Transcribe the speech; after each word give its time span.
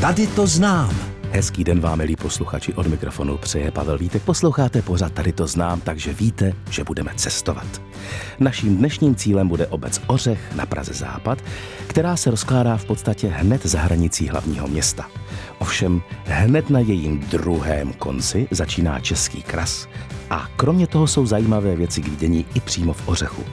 Tady 0.00 0.26
to 0.26 0.46
znám. 0.46 0.96
Hezký 1.30 1.64
den 1.64 1.80
vám, 1.80 1.98
milí 1.98 2.16
posluchači, 2.16 2.74
od 2.74 2.86
mikrofonu 2.86 3.38
přeje 3.38 3.70
Pavel 3.70 3.98
Vítek. 3.98 4.22
Posloucháte 4.22 4.82
pořád 4.82 5.12
Tady 5.12 5.32
to 5.32 5.46
znám, 5.46 5.80
takže 5.80 6.12
víte, 6.12 6.52
že 6.70 6.84
budeme 6.84 7.10
cestovat. 7.16 7.82
Naším 8.38 8.76
dnešním 8.76 9.14
cílem 9.14 9.48
bude 9.48 9.66
obec 9.66 10.02
Ořech 10.06 10.54
na 10.56 10.66
Praze 10.66 10.94
Západ, 10.94 11.38
která 11.86 12.16
se 12.16 12.30
rozkládá 12.30 12.76
v 12.76 12.84
podstatě 12.84 13.28
hned 13.28 13.66
za 13.66 13.80
hranicí 13.80 14.28
hlavního 14.28 14.68
města. 14.68 15.08
Ovšem 15.58 16.02
hned 16.24 16.70
na 16.70 16.80
jejím 16.80 17.20
druhém 17.20 17.92
konci 17.92 18.48
začíná 18.50 19.00
Český 19.00 19.42
kras 19.42 19.88
a 20.30 20.48
kromě 20.56 20.86
toho 20.86 21.06
jsou 21.06 21.26
zajímavé 21.26 21.76
věci 21.76 22.02
k 22.02 22.08
vidění 22.08 22.46
i 22.54 22.60
přímo 22.60 22.92
v 22.92 23.08
Ořechu. 23.08 23.44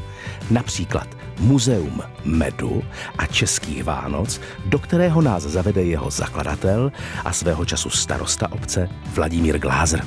Například 0.51 1.07
Muzeum 1.39 2.01
medu 2.25 2.83
a 3.17 3.25
českých 3.25 3.83
Vánoc, 3.83 4.41
do 4.65 4.79
kterého 4.79 5.21
nás 5.21 5.43
zavede 5.43 5.83
jeho 5.83 6.11
zakladatel 6.11 6.91
a 7.25 7.33
svého 7.33 7.65
času 7.65 7.89
starosta 7.89 8.51
obce 8.51 8.89
Vladimír 9.13 9.59
Glázer. 9.59 10.05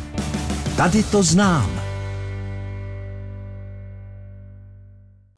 Tady 0.77 1.02
to 1.02 1.22
znám. 1.22 1.89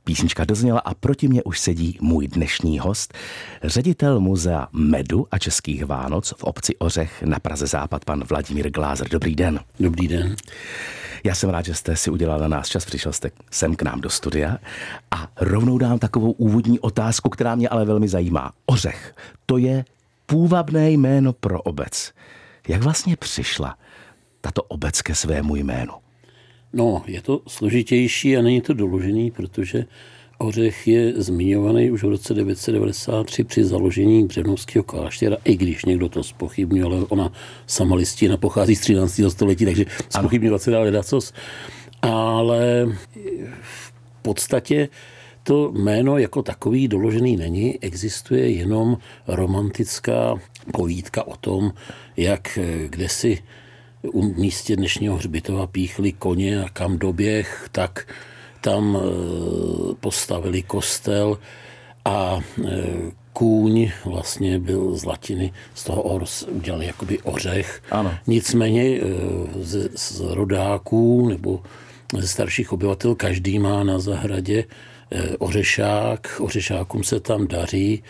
Písnička 0.05 0.45
dozněla 0.45 0.80
a 0.80 0.95
proti 0.95 1.29
mě 1.29 1.42
už 1.42 1.59
sedí 1.59 1.98
můj 2.01 2.29
dnešní 2.29 2.79
host, 2.79 3.15
ředitel 3.62 4.20
muzea 4.20 4.69
Medu 4.73 5.27
a 5.30 5.38
Českých 5.38 5.84
Vánoc 5.84 6.34
v 6.37 6.45
obci 6.45 6.77
Ořech 6.77 7.23
na 7.23 7.38
Praze 7.38 7.66
Západ, 7.66 8.05
pan 8.05 8.25
Vladimír 8.25 8.70
Glázer. 8.70 9.09
Dobrý 9.09 9.34
den. 9.34 9.61
Dobrý 9.80 10.09
den. 10.09 10.37
Já 11.25 11.34
jsem 11.34 11.51
rád, 11.51 11.65
že 11.65 11.75
jste 11.75 11.97
si 11.97 12.11
udělal 12.11 12.38
na 12.38 12.48
nás 12.48 12.69
čas, 12.69 12.84
přišel 12.84 13.12
jste 13.12 13.30
sem 13.51 13.77
k 13.77 13.83
nám 13.83 14.01
do 14.01 14.11
studia 14.11 14.59
a 15.11 15.28
rovnou 15.41 15.78
dám 15.78 15.98
takovou 15.98 16.33
úvodní 16.33 16.80
otázku, 16.80 17.28
která 17.28 17.55
mě 17.55 17.69
ale 17.69 17.84
velmi 17.84 18.09
zajímá. 18.09 18.53
Ořech, 18.66 19.14
to 19.47 19.59
je 19.59 19.84
půvabné 20.27 20.91
jméno 20.91 21.33
pro 21.33 21.62
obec. 21.62 22.12
Jak 22.69 22.83
vlastně 22.83 23.16
přišla 23.16 23.78
tato 24.41 24.62
obec 24.62 25.03
ke 25.03 25.14
svému 25.14 25.56
jménu? 25.56 25.92
No, 26.73 27.03
je 27.06 27.23
to 27.23 27.42
složitější 27.48 28.37
a 28.37 28.42
není 28.42 28.61
to 28.61 28.75
doložený, 28.75 29.31
protože 29.31 29.84
Ořech 30.42 30.89
je 30.89 31.12
zmiňovaný 31.17 31.91
už 31.91 32.03
v 32.03 32.09
roce 32.09 32.34
993 32.34 33.45
při 33.45 33.65
založení 33.65 34.27
Břevnovského 34.27 34.83
kláštera, 34.83 35.37
i 35.45 35.56
když 35.56 35.84
někdo 35.84 36.09
to 36.09 36.23
spochybňuje, 36.23 36.84
ale 36.84 36.97
ona 37.09 37.33
sama 37.67 37.97
listina 37.97 38.37
pochází 38.37 38.77
z 38.77 38.81
13. 38.81 39.20
století, 39.28 39.65
takže 39.65 39.84
spochybňovat 40.09 40.62
se 40.62 40.70
dá 40.70 40.81
ledacos. 40.81 41.33
Ale 42.03 42.87
v 43.62 43.93
podstatě 44.23 44.89
to 45.43 45.73
jméno 45.73 46.19
jako 46.19 46.43
takový 46.43 46.89
doložený 46.89 47.37
není, 47.37 47.83
existuje 47.83 48.50
jenom 48.50 48.98
romantická 49.27 50.34
povídka 50.73 51.23
o 51.27 51.37
tom, 51.37 51.73
jak 52.17 52.59
kde 52.87 53.09
u 54.03 54.22
místě 54.22 54.77
dnešního 54.77 55.17
hřbitova 55.17 55.67
píchli 55.67 56.12
koně 56.12 56.64
a 56.64 56.69
kam 56.69 56.98
doběh, 56.98 57.69
tak 57.72 58.06
tam 58.61 58.98
eh, 58.98 59.94
postavili 60.00 60.62
kostel 60.62 61.39
a 62.05 62.41
eh, 62.64 62.70
kůň 63.33 63.91
vlastně 64.05 64.59
byl 64.59 64.97
z 64.97 65.05
latiny, 65.05 65.53
z 65.75 65.84
toho 65.84 66.03
ors 66.03 66.42
udělali 66.42 66.86
jakoby 66.86 67.19
ořech. 67.19 67.83
Ano. 67.91 68.14
Nicméně 68.27 68.83
eh, 68.83 69.05
z, 69.61 69.91
z 69.94 70.20
rodáků 70.20 71.28
nebo 71.28 71.62
ze 72.19 72.28
starších 72.28 72.72
obyvatel 72.72 73.14
každý 73.14 73.59
má 73.59 73.84
na 73.84 73.98
zahradě 73.98 74.64
ořešák, 75.39 76.41
ořešákům 76.41 77.05
se 77.05 77.20
tam 77.20 77.47
daří 77.47 78.03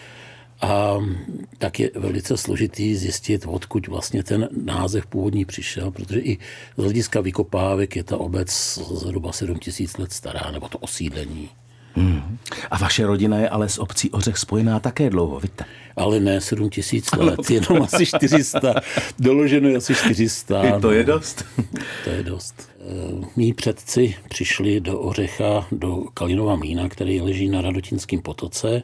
a 0.63 0.99
tak 1.59 1.81
je 1.81 1.91
velice 1.95 2.37
složitý 2.37 2.97
zjistit, 2.97 3.45
odkud 3.47 3.89
vlastně 3.89 4.23
ten 4.23 4.49
název 4.65 5.07
původní 5.07 5.45
přišel, 5.45 5.91
protože 5.91 6.21
i 6.21 6.39
z 6.77 6.83
hlediska 6.83 7.21
vykopávek 7.21 7.97
je 7.97 8.05
ta 8.05 8.17
obec 8.17 8.79
zhruba 8.93 9.33
7 9.33 9.59
tisíc 9.59 9.97
let 9.97 10.13
stará, 10.13 10.51
nebo 10.51 10.69
to 10.69 10.79
osídlení. 10.79 11.49
Hmm. 11.95 12.39
A 12.71 12.79
vaše 12.79 13.07
rodina 13.07 13.39
je 13.39 13.49
ale 13.49 13.69
s 13.69 13.79
obcí 13.79 14.11
Ořech 14.11 14.39
spojená 14.39 14.81
také 14.81 15.11
dlouho, 15.11 15.41
víte? 15.41 15.65
Ale 15.97 16.21
ne 16.21 16.41
7 16.41 16.71
tisíc 16.71 17.13
let, 17.13 17.51
jenom 17.51 17.83
asi 17.83 18.07
400. 18.07 18.75
Doloženo 19.19 19.69
je 19.69 19.77
asi 19.77 19.95
400. 19.95 20.63
I 20.63 20.73
to 20.81 20.91
je 20.91 21.05
dost. 21.05 21.45
To 22.05 22.11
je 22.11 22.23
dost. 22.23 22.71
Eh, 22.81 23.27
mí 23.37 23.53
předci 23.53 24.15
přišli 24.29 24.81
do 24.81 25.01
Ořecha, 25.01 25.67
do 25.73 26.05
Kalinova 26.15 26.57
mlína, 26.57 26.89
který 26.89 27.21
leží 27.21 27.49
na 27.49 27.61
Radotinském 27.61 28.21
potoce 28.21 28.83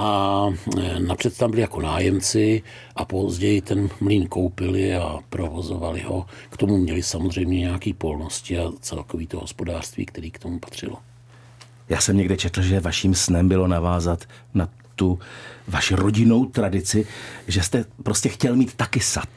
a 0.00 0.46
e, 0.78 1.00
napřed 1.00 1.36
tam 1.36 1.50
byli 1.50 1.62
jako 1.62 1.80
nájemci 1.80 2.62
a 2.96 3.04
později 3.04 3.60
ten 3.60 3.88
mlín 4.00 4.26
koupili 4.26 4.94
a 4.94 5.18
provozovali 5.28 6.00
ho. 6.00 6.26
K 6.50 6.56
tomu 6.56 6.76
měli 6.76 7.02
samozřejmě 7.02 7.58
nějaké 7.58 7.94
polnosti 7.94 8.58
a 8.58 8.72
celkový 8.80 9.26
to 9.26 9.40
hospodářství, 9.40 10.06
který 10.06 10.30
k 10.30 10.38
tomu 10.38 10.58
patřilo. 10.58 10.96
Já 11.88 12.00
jsem 12.00 12.16
někde 12.16 12.36
četl, 12.36 12.62
že 12.62 12.80
vaším 12.80 13.14
snem 13.14 13.48
bylo 13.48 13.68
navázat 13.68 14.24
na 14.54 14.68
tu 14.96 15.18
vaši 15.68 15.94
rodinnou 15.94 16.44
tradici, 16.44 17.06
že 17.48 17.62
jste 17.62 17.84
prostě 18.02 18.28
chtěl 18.28 18.56
mít 18.56 18.74
taky 18.74 19.00
sad. 19.00 19.28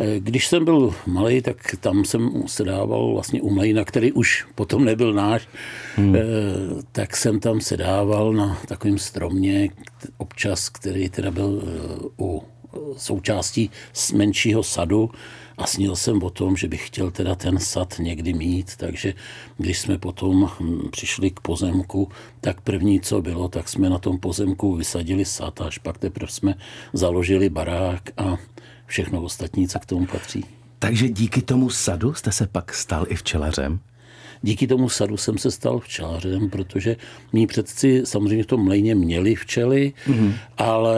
Eh, 0.00 0.20
když 0.20 0.46
jsem 0.46 0.64
byl 0.64 0.94
malý, 1.06 1.42
tak 1.42 1.76
tam 1.80 2.04
jsem 2.04 2.42
se 2.46 2.64
dával 2.64 3.12
vlastně 3.12 3.42
u 3.42 3.50
mlejna, 3.50 3.84
který 3.84 4.12
už 4.12 4.46
potom 4.54 4.84
nebyl 4.84 5.12
náš, 5.12 5.48
hmm. 5.96 6.16
Eh, 6.16 6.20
tak 6.92 7.16
jsem 7.16 7.40
tam 7.40 7.60
se 7.60 7.76
dával 7.76 8.32
na 8.32 8.58
takovém 8.68 8.98
stromě 8.98 9.70
občas, 10.16 10.68
který 10.68 11.08
teda 11.08 11.30
byl 11.30 11.62
eh, 11.62 12.08
u 12.18 12.42
součástí 12.96 13.70
z 13.92 14.12
menšího 14.12 14.62
sadu. 14.62 15.10
A 15.58 15.66
snil 15.66 15.96
jsem 15.96 16.22
o 16.22 16.30
tom, 16.30 16.56
že 16.56 16.68
bych 16.68 16.86
chtěl 16.86 17.10
teda 17.10 17.34
ten 17.34 17.58
sad 17.58 17.94
někdy 17.98 18.32
mít, 18.32 18.76
takže 18.76 19.14
když 19.56 19.78
jsme 19.78 19.98
potom 19.98 20.50
hm, 20.60 20.88
přišli 20.90 21.30
k 21.30 21.40
pozemku, 21.40 22.08
tak 22.40 22.60
první, 22.60 23.00
co 23.00 23.22
bylo, 23.22 23.48
tak 23.48 23.68
jsme 23.68 23.90
na 23.90 23.98
tom 23.98 24.18
pozemku 24.18 24.74
vysadili 24.74 25.24
sad. 25.24 25.60
A 25.60 25.64
až 25.64 25.78
pak 25.78 25.98
teprve 25.98 26.30
jsme 26.30 26.54
založili 26.92 27.48
barák 27.48 28.10
a 28.16 28.36
všechno 28.88 29.22
ostatní, 29.22 29.68
co 29.68 29.78
k 29.78 29.86
tomu 29.86 30.06
patří. 30.06 30.44
Takže 30.78 31.08
díky 31.08 31.42
tomu 31.42 31.70
sadu 31.70 32.14
jste 32.14 32.32
se 32.32 32.46
pak 32.46 32.74
stal 32.74 33.06
i 33.08 33.14
včelařem? 33.14 33.80
Díky 34.42 34.66
tomu 34.66 34.88
sadu 34.88 35.16
jsem 35.16 35.38
se 35.38 35.50
stal 35.50 35.78
včelařem, 35.78 36.50
protože 36.50 36.96
mý 37.32 37.46
předci 37.46 38.02
samozřejmě 38.04 38.44
v 38.44 38.46
tom 38.46 38.64
mlejně 38.64 38.94
měli 38.94 39.34
včely, 39.34 39.92
mm-hmm. 40.06 40.32
ale 40.58 40.96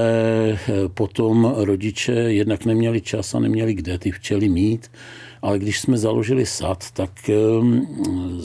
eh, 0.52 0.58
potom 0.88 1.54
rodiče 1.56 2.12
jednak 2.12 2.64
neměli 2.64 3.00
čas 3.00 3.34
a 3.34 3.38
neměli 3.38 3.74
kde 3.74 3.98
ty 3.98 4.10
včely 4.10 4.48
mít. 4.48 4.90
Ale 5.42 5.58
když 5.58 5.80
jsme 5.80 5.98
založili 5.98 6.46
sad, 6.46 6.90
tak 6.90 7.30
ehm, 7.30 7.86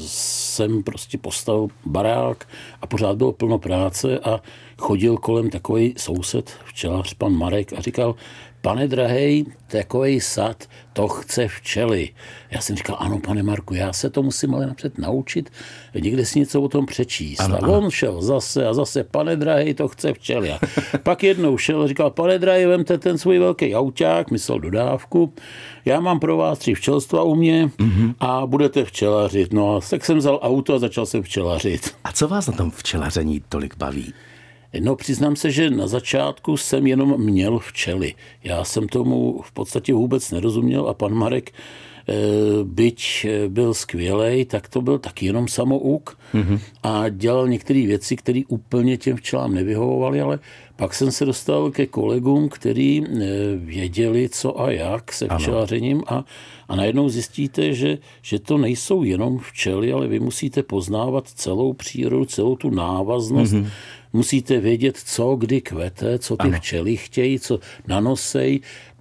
jsem 0.06 0.84
prostě 0.84 1.18
postavil 1.18 1.68
barák 1.86 2.48
a 2.82 2.88
pořád 2.88 3.18
bylo 3.18 3.32
plno 3.32 3.60
práce 3.60 4.20
a 4.20 4.42
chodil 4.78 5.18
kolem 5.18 5.50
takový 5.50 5.94
soused, 5.98 6.52
včelař, 6.66 7.14
pan 7.14 7.34
Marek 7.34 7.74
a 7.74 7.82
říkal, 7.82 8.16
pane 8.66 8.88
drahej, 8.88 9.46
takový 9.68 10.22
sad, 10.22 10.64
to 10.94 11.08
chce 11.08 11.48
včely. 11.48 12.10
Já 12.52 12.62
jsem 12.62 12.76
říkal, 12.76 12.98
ano, 13.00 13.20
pane 13.20 13.44
Marku, 13.44 13.74
já 13.74 13.94
se 13.94 14.10
to 14.10 14.24
musím 14.24 14.56
ale 14.56 14.68
napřed 14.68 14.98
naučit, 14.98 15.50
někde 16.00 16.26
si 16.26 16.40
něco 16.40 16.62
o 16.62 16.68
tom 16.68 16.86
přečíst. 16.86 17.40
Ano, 17.40 17.58
a 17.64 17.68
on 17.68 17.92
šel 17.92 18.22
zase 18.22 18.68
a 18.68 18.74
zase, 18.74 19.04
pane 19.04 19.36
drahej, 19.36 19.74
to 19.74 19.88
chce 19.88 20.14
včely. 20.14 20.52
A 20.52 20.60
pak 21.04 21.24
jednou 21.24 21.58
šel 21.58 21.82
a 21.82 21.88
říkal, 21.88 22.10
pane 22.12 22.40
drahej, 22.40 22.66
vemte 22.66 22.98
ten 22.98 23.18
svůj 23.18 23.40
velký 23.40 23.76
auták, 23.76 24.32
myslel 24.32 24.60
dodávku, 24.60 25.34
já 25.86 26.00
mám 26.00 26.20
pro 26.20 26.38
vás 26.38 26.60
tři 26.60 26.74
včelstva 26.74 27.24
u 27.24 27.36
mě 27.36 27.66
mm-hmm. 27.66 28.16
a 28.20 28.46
budete 28.46 28.86
včelařit. 28.86 29.54
No, 29.54 29.80
tak 29.90 30.06
jsem 30.06 30.18
vzal 30.18 30.40
auto 30.42 30.74
a 30.74 30.80
začal 30.80 31.06
jsem 31.06 31.24
včelařit. 31.24 31.96
A 32.04 32.12
co 32.12 32.28
vás 32.28 32.48
na 32.48 32.54
tom 32.54 32.72
včelaření 32.72 33.44
tolik 33.50 33.78
baví? 33.78 34.14
No 34.80 34.96
přiznám 34.96 35.36
se, 35.36 35.52
že 35.52 35.70
na 35.70 35.88
začátku 35.88 36.58
jsem 36.58 36.88
jenom 36.88 37.22
měl 37.22 37.60
včely. 37.60 38.14
Já 38.44 38.64
jsem 38.64 38.88
tomu 38.88 39.42
v 39.42 39.52
podstatě 39.52 39.94
vůbec 39.94 40.32
nerozuměl 40.32 40.88
a 40.90 40.94
pan 40.94 41.14
Marek 41.14 41.52
eh, 41.52 42.14
byť 42.64 43.26
eh, 43.30 43.50
byl 43.50 43.74
skvělý, 43.74 44.46
tak 44.46 44.70
to 44.70 44.82
byl 44.82 45.00
taky 45.00 45.26
jenom 45.26 45.48
samouk 45.48 46.18
mm-hmm. 46.34 46.60
a 46.84 47.10
dělal 47.10 47.48
některé 47.48 47.88
věci, 47.88 48.16
které 48.16 48.42
úplně 48.48 48.98
těm 48.98 49.18
včelám 49.18 49.54
nevyhovovaly, 49.54 50.22
ale 50.22 50.40
pak 50.76 50.94
jsem 50.94 51.12
se 51.12 51.26
dostal 51.26 51.72
ke 51.72 51.86
kolegům, 51.86 52.50
kteří 52.50 53.04
eh, 53.04 53.26
věděli, 53.56 54.30
co 54.30 54.62
a 54.62 54.72
jak 54.72 55.12
se 55.12 55.28
včelařením 55.38 56.04
a, 56.08 56.26
a 56.68 56.76
najednou 56.76 57.10
zjistíte, 57.10 57.74
že, 57.74 57.98
že 58.22 58.40
to 58.40 58.58
nejsou 58.58 59.04
jenom 59.04 59.40
včely, 59.40 59.94
ale 59.94 60.08
vy 60.08 60.20
musíte 60.20 60.64
poznávat 60.64 61.28
celou 61.28 61.74
přírodu, 61.74 62.26
celou 62.26 62.56
tu 62.56 62.70
návaznost 62.70 63.54
mm-hmm 63.54 63.70
musíte 64.16 64.60
vědět, 64.60 64.98
co 65.06 65.36
kdy 65.36 65.62
kvete, 65.62 66.20
co 66.20 66.38
ty 66.38 66.48
Ano. 66.48 66.58
včely 66.58 66.98
chtějí, 66.98 67.40
co 67.40 67.60
nanosej. 67.88 68.60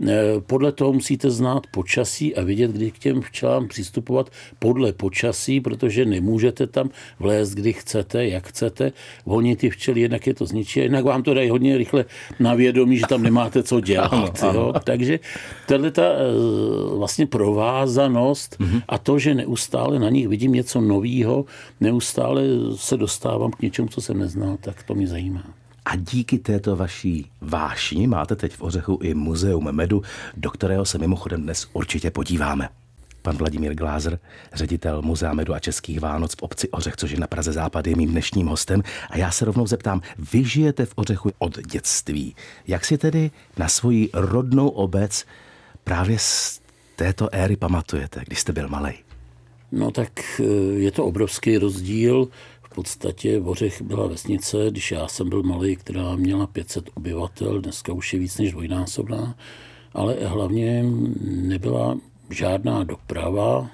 Eh, 0.09 0.15
Podle 0.47 0.73
toho 0.73 0.93
musíte 0.93 1.31
znát 1.31 1.67
počasí 1.71 2.35
a 2.37 2.43
vědět, 2.43 2.71
kdy 2.71 2.91
k 2.91 2.99
těm 2.99 3.21
včelám 3.23 3.69
přistupovat 3.69 4.31
podle 4.59 4.93
počasí, 4.93 5.61
protože 5.61 6.05
nemůžete 6.05 6.67
tam 6.67 6.91
vlézt, 7.19 7.55
kdy 7.55 7.73
chcete, 7.73 8.27
jak 8.29 8.47
chcete. 8.49 8.93
Oni 9.25 9.57
ty 9.57 9.71
včely, 9.71 10.01
jednak 10.01 10.27
je 10.27 10.35
to 10.35 10.47
zničí, 10.47 10.81
a 10.81 10.83
jinak 10.83 11.05
vám 11.05 11.23
to 11.23 11.35
dají 11.35 11.49
hodně 11.51 11.79
rychle 11.79 12.05
na 12.41 12.55
vědomí, 12.55 12.97
že 12.99 13.07
tam 13.09 13.23
nemáte 13.23 13.63
co 13.63 13.81
dělat. 13.81 14.13
Ano, 14.13 14.33
ano. 14.43 14.61
Jo? 14.61 14.73
Takže 14.85 15.21
tahle 15.67 15.91
ta 15.91 16.03
eh, 16.03 16.97
vlastně 16.99 17.27
provázanost 17.27 18.57
Mhm. 18.59 18.81
a 18.89 18.99
to, 18.99 19.19
že 19.19 19.35
neustále 19.35 19.99
na 19.99 20.11
nich 20.11 20.29
vidím 20.29 20.53
něco 20.53 20.81
nového, 20.81 21.45
neustále 21.81 22.43
se 22.77 22.97
dostávám 22.97 23.51
k 23.51 23.63
něčemu, 23.63 23.89
co 23.89 24.01
jsem 24.01 24.19
neznal, 24.19 24.57
tak 24.61 24.83
to 24.83 24.95
mě 24.95 25.04
zajímá. 25.07 25.45
A 25.85 25.97
díky 25.97 26.39
této 26.39 26.77
vaší 26.77 27.31
vášni 27.41 28.07
máte 28.07 28.37
teď 28.37 28.57
v 28.57 28.63
Ořechu 28.63 28.99
i 29.03 29.15
muzeum 29.15 29.73
medu, 29.73 30.03
do 30.37 30.51
kterého 30.51 30.85
se 30.85 30.99
mimochodem 30.99 31.43
dnes 31.43 31.67
určitě 31.73 32.11
podíváme. 32.11 32.69
Pan 33.23 33.37
Vladimír 33.37 33.75
Glázer, 33.75 34.19
ředitel 34.53 35.03
Muzea 35.03 35.33
medu 35.35 35.55
a 35.55 35.59
českých 35.59 36.01
Vánoc 36.01 36.35
v 36.35 36.43
obci 36.43 36.69
Ořech, 36.69 36.97
což 36.97 37.11
je 37.11 37.21
na 37.21 37.27
Praze 37.27 37.53
Západ, 37.53 37.87
je 37.87 37.97
mým 37.97 38.11
dnešním 38.11 38.47
hostem. 38.47 38.83
A 39.11 39.19
já 39.19 39.31
se 39.31 39.45
rovnou 39.45 39.67
zeptám, 39.67 40.01
vy 40.33 40.45
žijete 40.45 40.87
v 40.87 40.93
Ořechu 40.97 41.31
od 41.39 41.59
dětství. 41.59 42.37
Jak 42.67 42.85
si 42.85 42.99
tedy 42.99 43.31
na 43.57 43.69
svoji 43.69 44.11
rodnou 44.15 44.69
obec 44.69 45.25
právě 45.85 46.19
z 46.19 46.61
této 46.97 47.35
éry 47.35 47.57
pamatujete, 47.57 48.23
když 48.27 48.41
jste 48.41 48.53
byl 48.53 48.69
malý? 48.69 48.95
No 49.73 49.91
tak 49.91 50.41
eh, 50.41 50.45
je 50.79 50.91
to 50.91 51.05
obrovský 51.05 51.59
rozdíl. 51.59 52.29
V 52.75 52.83
podstatě 52.83 53.41
Vořech 53.41 53.83
byla 53.83 54.07
vesnice, 54.07 54.67
když 54.71 54.93
já 54.93 55.09
jsem 55.09 55.29
byl 55.29 55.43
malý, 55.43 55.77
která 55.77 56.17
měla 56.17 56.47
500 56.47 56.91
obyvatel, 56.95 57.61
dneska 57.61 57.93
už 57.93 58.13
je 58.13 58.19
víc 58.19 58.39
než 58.39 58.53
dvojnásobná, 58.53 59.37
ale 59.93 60.17
hlavně 60.25 60.85
nebyla 61.25 61.99
žádná 62.31 62.85
doprava. 62.85 63.71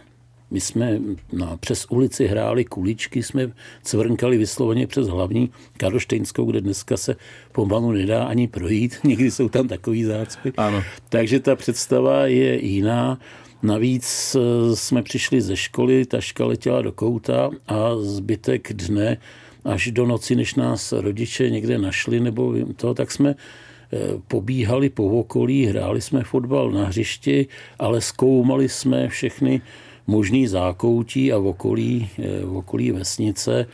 My 0.51 0.61
jsme 0.61 1.01
na, 1.33 1.57
přes 1.57 1.87
ulici 1.91 2.27
hráli 2.27 2.65
kuličky, 2.65 3.23
jsme 3.23 3.53
cvrnkali 3.83 4.39
vysloveně 4.39 4.87
přes 4.87 5.09
hlavní 5.09 5.51
Karlštejnskou, 5.77 6.45
kde 6.45 6.61
dneska 6.61 6.97
se 6.97 7.17
pomalu 7.53 7.93
nedá 7.93 8.25
ani 8.25 8.49
projít. 8.49 8.99
Někdy 9.05 9.31
jsou 9.31 9.49
tam 9.49 9.69
takový 9.69 10.05
zácpy. 10.05 10.53
Ano. 10.57 10.83
Takže 11.09 11.41
ta 11.41 11.57
představa 11.57 12.27
je 12.27 12.65
jiná. 12.65 13.19
Navíc 13.63 14.37
eh, 14.37 14.77
jsme 14.77 15.03
přišli 15.03 15.41
ze 15.41 15.57
školy, 15.57 16.07
taška 16.07 16.45
letěla 16.45 16.83
do 16.83 16.93
kouta 16.93 17.51
a 17.69 17.97
zbytek 17.97 18.73
dne 18.73 19.17
až 19.65 19.91
do 19.91 20.07
noci, 20.07 20.37
než 20.37 20.55
nás 20.55 20.93
rodiče 20.93 21.51
někde 21.51 21.79
našli, 21.79 22.21
nebo 22.21 22.55
to, 22.77 22.95
tak 22.95 23.11
jsme 23.11 23.31
eh, 23.35 23.99
pobíhali 24.29 24.89
po 24.91 25.05
okolí, 25.05 25.67
hráli 25.67 26.01
jsme 26.01 26.25
fotbal 26.25 26.71
na 26.71 26.85
hřišti, 26.85 27.47
ale 27.79 28.01
zkoumali 28.01 28.69
jsme 28.69 29.09
všechny 29.09 29.61
možný 30.07 30.47
zákoutí 30.47 31.33
a 31.33 31.39
okolí, 31.39 32.09
eh, 32.19 32.45
okolí 32.45 32.93
vesnice. 32.93 33.67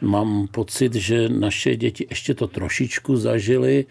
Mám 0.00 0.46
pocit, 0.46 0.94
že 0.94 1.28
naše 1.28 1.76
děti 1.76 2.06
ještě 2.10 2.34
to 2.34 2.46
trošičku 2.46 3.16
zažili, 3.16 3.86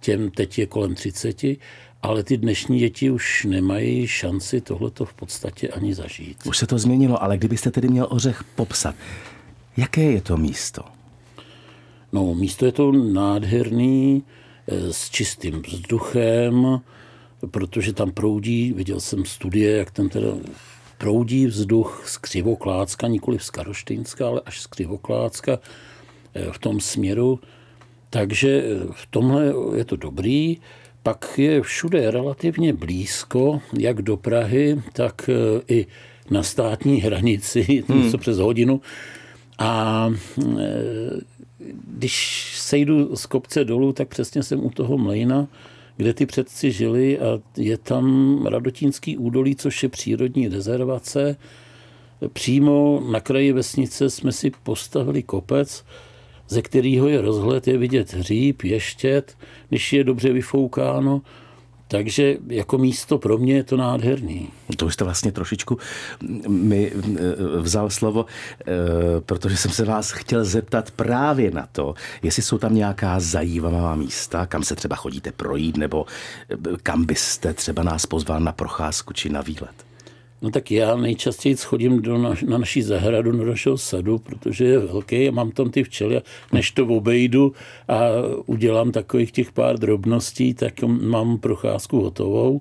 těm 0.00 0.30
teď 0.30 0.58
je 0.58 0.66
kolem 0.66 0.94
30, 0.94 1.58
ale 2.02 2.24
ty 2.24 2.36
dnešní 2.36 2.78
děti 2.78 3.10
už 3.10 3.44
nemají 3.44 4.06
šanci 4.06 4.60
tohleto 4.60 5.04
v 5.04 5.14
podstatě 5.14 5.68
ani 5.68 5.94
zažít. 5.94 6.46
Už 6.46 6.58
se 6.58 6.66
to 6.66 6.78
změnilo, 6.78 7.22
ale 7.22 7.38
kdybyste 7.38 7.70
tedy 7.70 7.88
měl 7.88 8.06
Ořech 8.10 8.44
popsat, 8.44 8.94
jaké 9.76 10.02
je 10.02 10.20
to 10.20 10.36
místo? 10.36 10.82
No, 12.12 12.34
místo 12.34 12.66
je 12.66 12.72
to 12.72 12.92
nádherný, 12.92 14.22
eh, 14.66 14.92
s 14.92 15.10
čistým 15.10 15.62
vzduchem, 15.62 16.80
protože 17.50 17.92
tam 17.92 18.10
proudí, 18.10 18.72
viděl 18.72 19.00
jsem 19.00 19.24
studie, 19.24 19.76
jak 19.76 19.90
tam 19.90 20.08
teda 20.08 20.28
proudí 20.98 21.46
vzduch 21.46 22.02
z 22.06 22.16
Křivoklácka, 22.16 23.06
nikoli 23.06 23.38
z 23.38 23.50
Karoštejnska, 23.50 24.26
ale 24.26 24.40
až 24.46 24.60
z 24.60 24.66
Křivoklácka 24.66 25.58
eh, 26.34 26.52
v 26.52 26.58
tom 26.58 26.80
směru. 26.80 27.40
Takže 28.10 28.62
eh, 28.62 28.92
v 28.92 29.06
tomhle 29.10 29.54
je 29.76 29.84
to 29.84 29.96
dobrý. 29.96 30.56
Pak 31.08 31.38
je 31.38 31.62
všude 31.62 32.10
relativně 32.10 32.72
blízko, 32.72 33.60
jak 33.78 34.02
do 34.02 34.16
Prahy, 34.16 34.82
tak 34.92 35.30
eh, 35.32 35.62
i 35.74 35.86
na 36.30 36.42
státní 36.42 37.00
hranici, 37.00 37.84
něco 37.94 38.18
přes 38.18 38.38
hodinu. 38.38 38.80
A 39.58 40.10
eh, 40.40 41.20
když 41.98 42.46
sejdu 42.56 43.16
z 43.16 43.26
kopce 43.26 43.64
dolů, 43.64 43.92
tak 43.92 44.08
přesně 44.08 44.42
jsem 44.42 44.64
u 44.64 44.70
toho 44.70 44.98
mlejna, 44.98 45.48
kde 45.96 46.14
ty 46.14 46.26
předci 46.26 46.72
žili 46.72 47.18
a 47.18 47.40
je 47.56 47.78
tam 47.78 48.46
Radotínský 48.46 49.16
údolí, 49.16 49.56
což 49.56 49.82
je 49.82 49.88
přírodní 49.88 50.48
rezervace. 50.48 51.36
Přímo 52.32 53.02
na 53.10 53.20
kraji 53.20 53.52
vesnice 53.52 54.10
jsme 54.10 54.32
si 54.32 54.52
postavili 54.62 55.22
kopec, 55.22 55.84
ze 56.48 56.62
kterého 56.62 57.08
je 57.08 57.20
rozhled, 57.20 57.66
je 57.66 57.78
vidět 57.78 58.12
hříb, 58.12 58.62
ještět, 58.62 59.36
když 59.68 59.92
je 59.92 60.04
dobře 60.04 60.32
vyfoukáno. 60.32 61.22
Takže 61.88 62.36
jako 62.48 62.78
místo 62.78 63.18
pro 63.18 63.38
mě 63.38 63.54
je 63.54 63.64
to 63.64 63.76
nádherný. 63.76 64.48
To 64.76 64.86
už 64.86 64.94
jste 64.94 65.04
vlastně 65.04 65.32
trošičku 65.32 65.78
mi 66.48 66.92
eh, 66.92 67.20
vzal 67.60 67.90
slovo, 67.90 68.26
eh, 68.60 68.64
protože 69.20 69.56
jsem 69.56 69.70
se 69.70 69.84
vás 69.84 70.10
chtěl 70.10 70.44
zeptat 70.44 70.90
právě 70.90 71.50
na 71.50 71.68
to, 71.72 71.94
jestli 72.22 72.42
jsou 72.42 72.58
tam 72.58 72.74
nějaká 72.74 73.20
zajímavá 73.20 73.94
místa, 73.94 74.46
kam 74.46 74.62
se 74.62 74.76
třeba 74.76 74.96
chodíte 74.96 75.32
projít, 75.32 75.76
nebo 75.76 76.06
eh, 76.50 76.56
kam 76.82 77.04
byste 77.04 77.54
třeba 77.54 77.82
nás 77.82 78.06
pozval 78.06 78.40
na 78.40 78.52
procházku 78.52 79.12
či 79.12 79.28
na 79.28 79.40
výlet. 79.40 79.87
No 80.42 80.50
tak 80.50 80.70
já 80.70 80.96
nejčastěji 80.96 81.56
chodím 81.56 82.02
do 82.02 82.18
naš, 82.18 82.42
na 82.42 82.58
naší 82.58 82.82
zahradu, 82.82 83.32
do 83.32 83.46
našeho 83.46 83.78
sadu, 83.78 84.18
protože 84.18 84.64
je 84.64 84.78
velký 84.78 85.28
a 85.28 85.32
mám 85.32 85.50
tam 85.50 85.70
ty 85.70 85.84
včely. 85.84 86.16
A 86.16 86.22
než 86.52 86.70
to 86.70 86.86
obejdu 86.86 87.52
a 87.88 88.00
udělám 88.46 88.92
takových 88.92 89.32
těch 89.32 89.52
pár 89.52 89.78
drobností, 89.78 90.54
tak 90.54 90.82
mám 90.82 91.38
procházku 91.38 92.00
hotovou. 92.00 92.60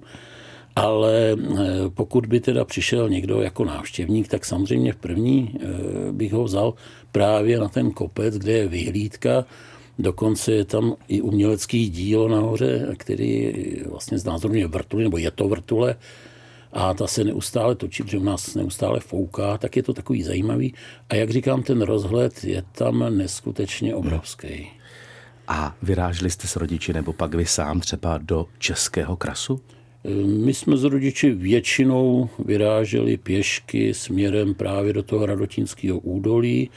Ale 0.75 1.31
eh, 1.33 1.65
pokud 1.89 2.25
by 2.25 2.39
teda 2.39 2.65
přišel 2.65 3.09
někdo 3.09 3.41
jako 3.41 3.65
návštěvník, 3.65 4.27
tak 4.27 4.45
samozřejmě 4.45 4.94
v 4.94 4.95
první 4.95 5.53
eh, 5.56 6.12
bych 6.12 6.33
ho 6.33 6.44
vzal 6.44 6.73
právě 7.12 7.59
na 7.59 7.68
ten 7.68 7.91
kopec, 7.91 8.38
kde 8.38 8.51
je 8.51 8.68
vyhlídka. 8.68 9.45
Dokonce 10.00 10.51
je 10.51 10.65
tam 10.65 10.95
i 11.07 11.21
umělecký 11.21 11.89
dílo 11.89 12.27
nahoře, 12.27 12.88
který 12.97 13.53
vlastně 13.89 14.18
znázorňuje 14.18 14.68
vrtuly, 14.68 15.03
nebo 15.03 15.18
je 15.18 15.31
to 15.31 15.47
vrtule, 15.47 15.95
a 16.74 16.94
ta 16.94 17.08
se 17.08 17.24
neustále 17.24 17.75
točí, 17.75 18.04
protože 18.04 18.18
u 18.18 18.24
nás 18.24 18.56
neustále 18.56 19.00
fouká, 19.00 19.58
tak 19.58 19.75
je 19.75 19.84
to 19.84 19.94
takový 19.94 20.24
zajímavý. 20.24 20.74
A 21.10 21.16
jak 21.16 21.30
říkám, 21.30 21.64
ten 21.64 21.81
rozhled 21.81 22.44
je 22.44 22.64
tam 22.72 23.18
neskutečně 23.18 23.96
obrovský. 23.96 24.69
A 25.48 25.75
vyráželi 25.81 26.30
jste 26.31 26.48
s 26.48 26.56
rodiči 26.56 26.94
nebo 26.94 27.14
pak 27.14 27.34
vy 27.34 27.46
sám 27.46 27.80
třeba 27.80 28.18
do 28.18 28.46
Českého 28.58 29.16
krasu? 29.16 29.62
My 30.25 30.54
jsme 30.54 30.78
s 30.78 30.84
rodiči 30.84 31.31
většinou 31.31 32.30
vyráželi 32.45 33.18
pěšky 33.18 33.94
směrem 33.94 34.54
právě 34.54 34.94
do 34.94 35.04
toho 35.04 35.26
Radotínského 35.26 36.00
údolí. 36.00 36.69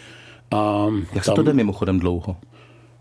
A 0.51 0.87
Jak 1.15 1.25
se 1.25 1.33
to 1.33 1.43
jde 1.43 1.53
mimochodem 1.53 1.99
dlouho? 1.99 2.37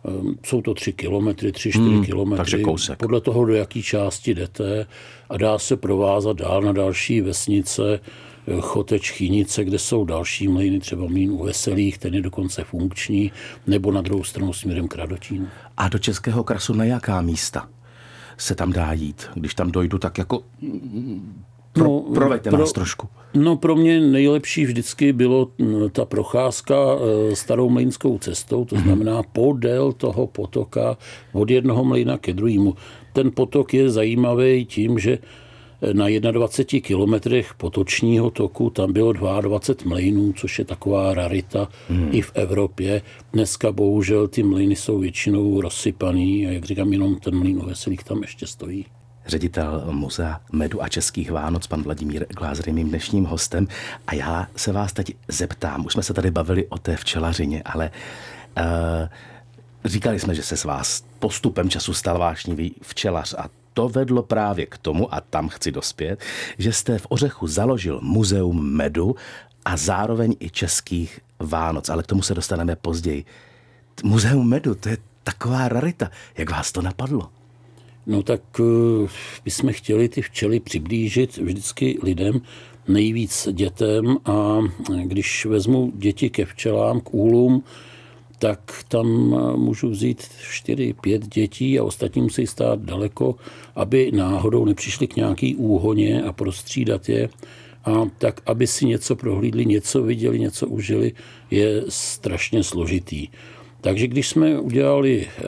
Ehm, 0.05 0.35
Jsou 0.45 0.61
to 0.61 0.73
tři 0.73 0.93
kilometry, 0.93 1.51
tři, 1.51 1.69
čtyři 1.69 1.89
hmm, 1.89 2.05
kilometry. 2.05 2.37
takže 2.37 2.57
kousek. 2.63 2.99
Podle 2.99 3.21
toho, 3.21 3.45
do 3.45 3.53
jaký 3.53 3.83
části 3.83 4.33
jdete 4.33 4.85
a 5.29 5.37
dá 5.37 5.59
se 5.59 5.77
provázat 5.77 6.37
dál 6.37 6.61
na 6.61 6.71
další 6.71 7.21
vesnice, 7.21 7.99
eh, 8.47 8.51
Choteč, 8.59 9.11
Chynice, 9.11 9.63
kde 9.63 9.79
jsou 9.79 10.05
další 10.05 10.47
mlýny, 10.47 10.79
třeba 10.79 11.05
mlýn 11.05 11.31
u 11.31 11.43
Veselých, 11.43 11.97
ten 11.97 12.13
je 12.13 12.21
dokonce 12.21 12.63
funkční, 12.63 13.31
nebo 13.67 13.91
na 13.91 14.01
druhou 14.01 14.23
stranu 14.23 14.53
směrem 14.53 14.87
k 14.87 14.95
Radotínu. 14.95 15.47
A 15.77 15.89
do 15.89 15.99
Českého 15.99 16.43
krasu 16.43 16.73
na 16.73 16.83
jaká 16.83 17.21
místa 17.21 17.69
se 18.37 18.55
tam 18.55 18.71
dá 18.73 18.93
jít? 18.93 19.29
Když 19.33 19.53
tam 19.53 19.71
dojdu, 19.71 19.97
tak 19.97 20.17
jako 20.17 20.43
pro, 21.79 21.89
No, 21.89 22.13
proveďte 22.13 22.49
pro- 22.49 22.59
nás 22.59 22.73
trošku. 22.73 23.07
No 23.33 23.55
pro 23.55 23.75
mě 23.75 23.99
nejlepší 23.99 24.65
vždycky 24.65 25.13
bylo 25.13 25.51
mm, 25.57 25.89
ta 25.89 26.05
procházka 26.05 26.75
eh, 26.75 27.35
starou 27.35 27.69
mlýnskou 27.69 28.17
cestou, 28.17 28.65
to 28.65 28.75
znamená 28.79 29.23
podél 29.23 29.91
toho 29.91 30.27
potoka 30.27 30.97
od 31.33 31.49
jednoho 31.49 31.83
mlýna 31.85 32.17
ke 32.17 32.33
druhému. 32.33 32.75
Ten 33.13 33.31
potok 33.31 33.73
je 33.73 33.89
zajímavý 33.89 34.65
tím, 34.65 34.99
že 34.99 35.17
eh, 35.81 35.93
na 35.93 36.31
21 36.31 36.87
kilometrech 36.87 37.53
potočního 37.53 38.29
toku 38.29 38.69
tam 38.69 38.93
bylo 38.93 39.13
22 39.13 39.89
mlejnů, 39.89 40.33
což 40.33 40.59
je 40.59 40.65
taková 40.65 41.13
rarita 41.13 41.69
hmm. 41.89 42.09
i 42.11 42.21
v 42.21 42.31
Evropě. 42.33 43.01
Dneska 43.33 43.71
bohužel 43.71 44.27
ty 44.27 44.43
mlýny 44.43 44.75
jsou 44.75 44.99
většinou 44.99 45.61
rozsypaný 45.61 46.47
a 46.47 46.51
jak 46.51 46.65
říkám, 46.65 46.93
jenom 46.93 47.15
ten 47.15 47.39
mlýn 47.39 47.57
u 47.57 47.65
Veselých 47.65 48.03
tam 48.03 48.21
ještě 48.21 48.47
stojí. 48.47 48.85
Ředitel 49.29 49.83
Muzea 49.91 50.41
medu 50.51 50.83
a 50.83 50.87
českých 50.87 51.31
Vánoc, 51.31 51.67
pan 51.67 51.83
Vladimír 51.83 52.25
Glázer 52.29 52.67
je 52.67 52.73
mým 52.73 52.89
dnešním 52.89 53.25
hostem. 53.25 53.67
A 54.07 54.15
já 54.15 54.47
se 54.55 54.71
vás 54.71 54.93
teď 54.93 55.15
zeptám, 55.27 55.85
už 55.85 55.93
jsme 55.93 56.03
se 56.03 56.13
tady 56.13 56.31
bavili 56.31 56.67
o 56.67 56.77
té 56.77 56.95
včelařině, 56.95 57.61
ale 57.65 57.91
uh, 58.57 58.63
Říkali 59.85 60.19
jsme, 60.19 60.35
že 60.35 60.43
se 60.43 60.57
s 60.57 60.63
vás 60.63 61.03
postupem 61.19 61.69
času 61.69 61.93
stal 61.93 62.19
vášnivý 62.19 62.75
včelař 62.81 63.35
a 63.37 63.49
to 63.73 63.89
vedlo 63.89 64.23
právě 64.23 64.65
k 64.65 64.77
tomu, 64.77 65.13
a 65.13 65.21
tam 65.21 65.49
chci 65.49 65.71
dospět, 65.71 66.19
že 66.57 66.73
jste 66.73 66.97
v 66.97 67.05
Ořechu 67.09 67.47
založil 67.47 67.99
muzeum 68.03 68.75
medu 68.75 69.15
a 69.65 69.77
zároveň 69.77 70.35
i 70.39 70.49
českých 70.49 71.19
Vánoc, 71.39 71.89
ale 71.89 72.03
k 72.03 72.07
tomu 72.07 72.21
se 72.21 72.33
dostaneme 72.33 72.75
později. 72.75 73.25
Muzeum 74.03 74.49
medu, 74.49 74.75
to 74.75 74.89
je 74.89 74.97
taková 75.23 75.67
rarita. 75.67 76.11
Jak 76.37 76.51
vás 76.51 76.71
to 76.71 76.81
napadlo? 76.81 77.29
No 78.09 78.23
tak 78.23 78.41
eh, 78.59 79.07
my 79.45 79.51
jsme 79.51 79.73
chtěli 79.73 80.09
ty 80.09 80.21
včely 80.21 80.59
přiblížit 80.59 81.37
vždycky 81.37 81.97
lidem, 82.03 82.41
nejvíc 82.87 83.47
dětem 83.51 84.17
a 84.25 84.59
když 85.03 85.45
vezmu 85.45 85.91
děti 85.95 86.29
ke 86.29 86.45
včelám, 86.45 87.01
k 87.01 87.13
úlům, 87.13 87.63
tak 88.39 88.83
tam 88.87 89.07
můžu 89.57 89.89
vzít 89.89 90.21
4-5 90.21 91.19
dětí 91.19 91.79
a 91.79 91.83
ostatní 91.83 92.21
musí 92.21 92.47
stát 92.47 92.79
daleko, 92.79 93.35
aby 93.75 94.11
náhodou 94.11 94.65
nepřišli 94.65 95.07
k 95.07 95.15
nějaký 95.15 95.55
úhoně 95.55 96.23
a 96.23 96.33
prostřídat 96.33 97.09
je. 97.09 97.29
A 97.85 98.05
tak, 98.17 98.41
aby 98.45 98.67
si 98.67 98.85
něco 98.85 99.15
prohlídli, 99.15 99.65
něco 99.65 100.03
viděli, 100.03 100.39
něco 100.39 100.67
užili, 100.67 101.13
je 101.51 101.83
strašně 101.89 102.63
složitý. 102.63 103.27
Takže 103.81 104.07
když 104.07 104.27
jsme 104.27 104.59
udělali 104.59 105.27
eh, 105.27 105.43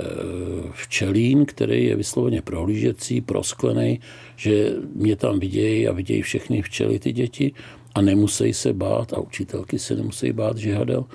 včelín, 0.71 1.45
který 1.45 1.85
je 1.85 1.95
vysloveně 1.95 2.41
prohlížecí, 2.41 3.21
prosklený, 3.21 4.00
že 4.35 4.73
mě 4.95 5.15
tam 5.15 5.39
vidějí 5.39 5.88
a 5.88 5.91
vidějí 5.91 6.21
všechny 6.21 6.61
včely 6.61 7.00
ty 7.00 7.13
děti 7.13 7.53
a 7.95 8.01
nemusí 8.01 8.53
se 8.53 8.73
bát 8.73 9.13
a 9.13 9.19
učitelky 9.19 9.79
se 9.79 9.95
nemusí 9.95 10.31
bát 10.31 10.57
žihadel, 10.57 11.05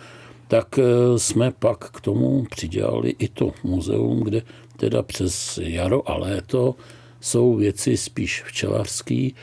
tak 0.49 0.79
eh, 0.79 1.19
jsme 1.19 1.53
pak 1.59 1.91
k 1.91 2.01
tomu 2.01 2.45
přidělali 2.51 3.15
i 3.19 3.29
to 3.29 3.53
muzeum, 3.65 4.21
kde 4.21 4.43
teda 4.77 5.03
přes 5.03 5.59
jaro 5.63 6.11
a 6.11 6.17
léto 6.17 6.75
jsou 7.21 7.57
věci 7.57 7.97
spíš 7.97 8.43
včelařský 8.43 9.35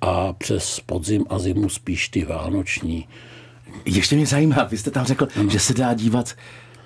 a 0.00 0.32
přes 0.32 0.80
podzim 0.80 1.24
a 1.28 1.38
zimu 1.38 1.68
spíš 1.68 2.08
ty 2.08 2.24
vánoční. 2.24 3.08
Ještě 3.84 4.16
mě 4.16 4.26
zajímá, 4.26 4.64
vy 4.64 4.78
jste 4.78 4.90
tam 4.90 5.04
řekl, 5.04 5.28
ano. 5.36 5.50
že 5.50 5.58
se 5.58 5.74
dá 5.74 5.94
dívat 5.94 6.34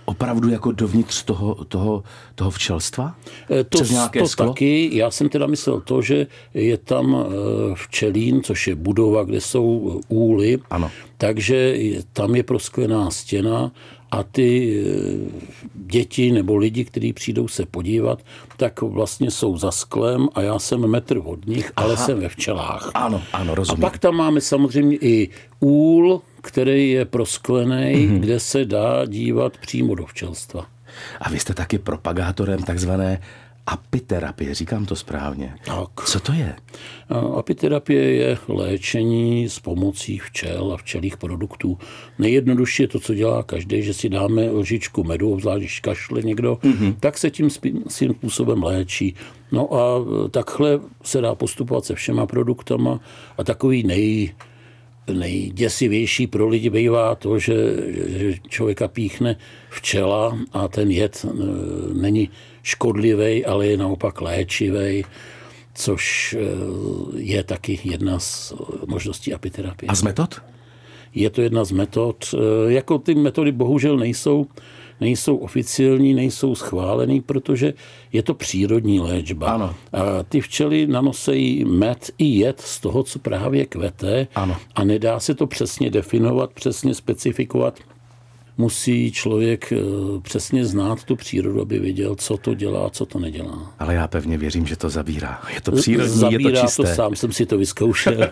opravdu 0.07 0.49
jako 0.49 0.73
dovnitř 0.73 1.23
toho, 1.23 1.65
toho, 1.65 2.03
toho 2.35 2.51
včelstva? 2.51 3.15
Eh, 3.51 3.65
to, 3.65 3.79
Přes 3.79 3.91
nějaké 3.91 4.19
to 4.19 4.29
sklo? 4.29 4.47
taky. 4.47 4.97
Já 4.97 5.11
jsem 5.11 5.29
teda 5.29 5.47
myslel 5.47 5.81
to, 5.81 6.03
že 6.03 6.27
je 6.55 6.77
tam 6.77 7.17
eh, 7.17 7.75
včelín, 7.75 8.43
což 8.43 8.69
je 8.69 8.75
budova, 8.75 9.25
kde 9.25 9.41
jsou 9.41 10.01
úly. 10.09 10.59
Ano. 10.71 10.91
Takže 11.19 11.77
tam 12.13 12.35
je 12.35 12.43
prosklená 12.43 13.11
stěna 13.11 13.73
a 14.11 14.23
ty 14.23 14.83
eh, 14.87 15.31
děti 15.75 16.33
nebo 16.33 16.57
lidi, 16.57 16.85
kteří 16.85 17.13
přijdou 17.13 17.49
se 17.49 17.67
podívat, 17.67 18.23
tak 18.57 18.83
vlastně 18.83 19.31
jsou 19.31 19.57
za 19.57 19.71
sklem 19.71 20.29
a 20.35 20.43
já 20.43 20.59
jsem 20.59 20.87
metr 20.87 21.21
od 21.25 21.47
nich, 21.47 21.73
ale 21.77 21.95
Aha. 21.95 22.05
jsem 22.05 22.21
ve 22.21 22.29
včelách. 22.29 22.91
Ano, 22.95 23.23
ano, 23.33 23.55
rozumím. 23.55 23.85
A 23.85 23.91
pak 23.91 23.99
tam 23.99 24.15
máme 24.15 24.41
samozřejmě 24.41 24.97
i 24.97 25.29
úl, 25.61 26.21
který 26.41 26.91
je 26.91 27.05
prosklený, 27.05 27.95
mm-hmm. 27.95 28.21
kde 28.21 28.41
se 28.41 28.65
dá 28.65 29.07
dívat 29.07 29.57
přímo 29.59 29.95
do 29.95 30.07
včelstva. 30.07 30.67
A 31.21 31.31
vy 31.31 31.39
jste 31.39 31.55
taky 31.55 31.79
propagátorem 31.79 32.63
takzvané 32.63 33.21
apiterapie, 33.67 34.55
říkám 34.55 34.87
to 34.87 34.97
správně. 34.97 35.55
Tak. 35.65 36.05
Co 36.07 36.21
to 36.21 36.33
je? 36.33 36.57
Apiterapie 37.39 38.03
je 38.03 38.39
léčení 38.49 39.49
s 39.49 39.59
pomocí 39.59 40.19
včel 40.19 40.73
a 40.73 40.77
včelých 40.77 41.17
produktů. 41.17 41.79
Nejjednodušší 42.19 42.83
je 42.83 42.89
to, 42.89 43.01
co 43.01 43.15
dělá 43.15 43.43
každý, 43.43 43.83
že 43.83 43.95
si 43.95 44.09
dáme 44.09 44.51
lžičku 44.51 45.05
medu, 45.05 45.33
obzvlášť 45.33 45.59
když 45.59 45.81
kašle 45.81 46.23
někdo, 46.23 46.55
mm-hmm. 46.55 46.95
tak 47.01 47.19
se 47.19 47.31
tím 47.31 47.51
svým 47.89 48.15
způsobem 48.15 48.63
léčí. 48.63 49.15
No 49.53 49.75
a 49.75 50.05
takhle 50.31 50.81
se 51.03 51.21
dá 51.21 51.35
postupovat 51.35 51.85
se 51.85 51.95
všema 51.95 52.27
produktama 52.27 53.01
a 53.39 53.45
takový 53.45 53.83
nej, 53.83 54.35
nejděsivější 55.13 56.27
pro 56.27 56.49
lidi 56.49 56.71
bývá 56.71 57.15
to, 57.15 57.39
že, 57.39 57.55
že 58.07 58.35
člověka 58.49 58.89
píchne 58.89 59.37
včela 59.71 60.39
a 60.53 60.69
ten 60.69 60.91
jed 60.91 61.27
e, 61.29 61.35
není 61.95 62.29
škodlivý, 62.63 63.45
ale 63.45 63.67
je 63.67 63.77
naopak 63.77 64.21
léčivý, 64.21 65.05
což 65.75 66.35
e, 66.35 66.39
je 67.21 67.43
taky 67.43 67.81
jedna 67.85 68.19
z 68.19 68.55
možností 68.87 69.35
apiterapie. 69.35 69.89
A 69.89 69.95
z 69.95 70.03
metod? 70.03 70.41
Je 71.15 71.31
to 71.31 71.43
jedna 71.43 71.65
z 71.65 71.73
metod. 71.73 72.35
E, 72.35 72.73
jako 72.73 72.99
ty 72.99 73.15
metody 73.15 73.53
bohužel 73.53 73.97
nejsou 73.97 74.47
nejsou 75.01 75.37
oficiální, 75.37 76.15
nejsou 76.15 76.55
schválený, 76.55 77.21
protože 77.21 77.75
je 78.13 78.23
to 78.23 78.35
přírodní 78.35 79.01
léčba. 79.01 79.47
Ano. 79.47 79.75
A 79.93 80.23
ty 80.23 80.41
včely 80.41 80.87
nanosejí 80.87 81.65
med 81.65 82.11
i 82.19 82.25
jed 82.25 82.61
z 82.61 82.81
toho, 82.81 83.03
co 83.03 83.19
právě 83.19 83.67
kvete 83.67 84.27
ano. 84.35 84.57
a 84.75 84.85
nedá 84.85 85.21
se 85.21 85.35
to 85.35 85.47
přesně 85.47 85.91
definovat, 85.91 86.53
přesně 86.53 86.95
specifikovat 86.95 87.79
musí 88.59 89.13
člověk 89.13 89.73
eh, 89.73 89.77
přesně 90.23 90.67
znát 90.67 91.05
tu 91.05 91.17
přírodu, 91.17 91.61
aby 91.61 91.79
věděl, 91.79 92.15
co 92.15 92.37
to 92.37 92.55
dělá, 92.55 92.91
co 92.91 93.07
to 93.07 93.19
nedělá. 93.19 93.75
Ale 93.79 93.95
já 93.95 94.09
pevně 94.09 94.39
věřím, 94.39 94.67
že 94.67 94.77
to 94.77 94.91
zabírá. 94.91 95.43
Je 95.55 95.61
to 95.61 95.73
přírodní, 95.73 96.13
zabírá 96.13 96.51
je 96.51 96.61
to 96.61 96.67
čisté. 96.67 96.83
to 96.83 96.89
sám 96.89 97.17
jsem 97.17 97.33
si 97.33 97.47
to 97.47 97.59
vyzkoušel. 97.59 98.15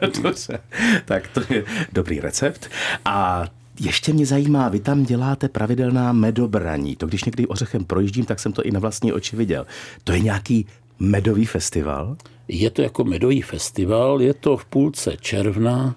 tak 1.05 1.29
to 1.29 1.55
je 1.55 1.65
dobrý 1.93 2.21
recept. 2.21 2.71
A 3.05 3.47
ještě 3.81 4.13
mě 4.13 4.27
zajímá, 4.27 4.69
vy 4.69 4.81
tam 4.81 5.05
děláte 5.05 5.49
pravidelná 5.49 6.13
medobraní. 6.13 6.97
To 6.97 7.07
když 7.07 7.25
někdy 7.25 7.47
ořechem 7.47 7.85
projíždím, 7.85 8.25
tak 8.25 8.41
jsem 8.41 8.53
to 8.53 8.63
i 8.63 8.71
na 8.71 8.81
vlastní 8.81 9.13
oči 9.13 9.37
viděl. 9.37 9.67
To 10.05 10.13
je 10.13 10.21
nějaký 10.21 10.67
medový 10.99 11.47
festival? 11.47 12.17
Je 12.49 12.71
to 12.71 12.83
jako 12.83 13.05
medový 13.05 13.43
festival, 13.43 14.23
je 14.23 14.35
to 14.35 14.57
v 14.57 14.65
půlce 14.65 15.17
června, 15.21 15.97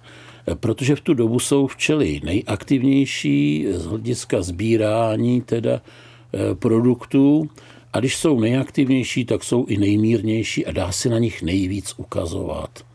protože 0.55 0.95
v 0.95 1.01
tu 1.01 1.13
dobu 1.13 1.39
jsou 1.39 1.67
včely 1.67 2.21
nejaktivnější 2.23 3.67
z 3.71 3.85
hlediska 3.85 4.41
sbírání 4.41 5.41
teda 5.41 5.81
eh, 5.81 6.55
produktů 6.55 7.49
a 7.93 7.99
když 7.99 8.17
jsou 8.17 8.39
nejaktivnější, 8.39 9.25
tak 9.25 9.43
jsou 9.43 9.65
i 9.65 9.77
nejmírnější 9.77 10.65
a 10.65 10.71
dá 10.71 10.91
se 10.91 11.09
na 11.09 11.19
nich 11.19 11.43
nejvíc 11.43 11.93
ukazovat. 11.97 12.86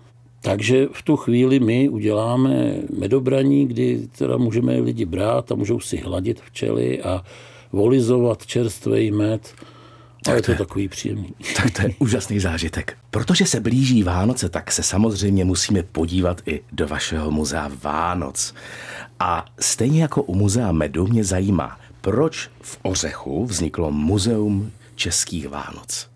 Takže 0.45 0.87
v 0.93 1.03
tu 1.03 1.17
chvíli 1.17 1.61
my 1.61 1.89
uděláme 1.89 2.75
medobraní, 2.99 3.67
kdy 3.67 4.09
teda 4.19 4.37
můžeme 4.37 4.81
lidi 4.81 5.05
brát 5.05 5.53
a 5.53 5.55
můžou 5.55 5.81
si 5.81 5.97
hladit 5.97 6.41
včely 6.41 7.03
a 7.03 7.25
volizovat 7.73 8.47
čerstvý 8.47 9.11
med. 9.11 9.55
A 10.29 10.33
je 10.33 10.43
to, 10.43 10.51
je 10.51 10.57
takový 10.57 10.89
příjemný. 10.89 11.35
Tak 11.57 11.71
to 11.71 11.83
je 11.83 11.95
úžasný 11.99 12.41
zážitek. 12.41 12.97
Protože 13.11 13.47
se 13.47 13.61
blíží 13.61 14.03
Vánoce, 14.03 14.49
tak 14.49 14.73
se 14.73 14.83
samozřejmě 14.83 15.45
musíme 15.45 15.83
podívat 15.83 16.43
i 16.47 16.61
do 16.73 16.89
vašeho 16.89 17.31
muzea 17.31 17.71
Vánoc. 17.83 18.55
A 19.21 19.45
stejně 19.61 20.03
jako 20.03 20.23
u 20.23 20.35
muzea 20.35 20.73
medu 20.73 21.07
mě 21.07 21.25
zajímá, 21.25 21.79
proč 22.01 22.51
v 22.61 22.79
Ořechu 22.83 23.47
vzniklo 23.47 23.91
muzeum 23.91 24.71
českých 24.95 25.49
Vánoc. 25.49 26.12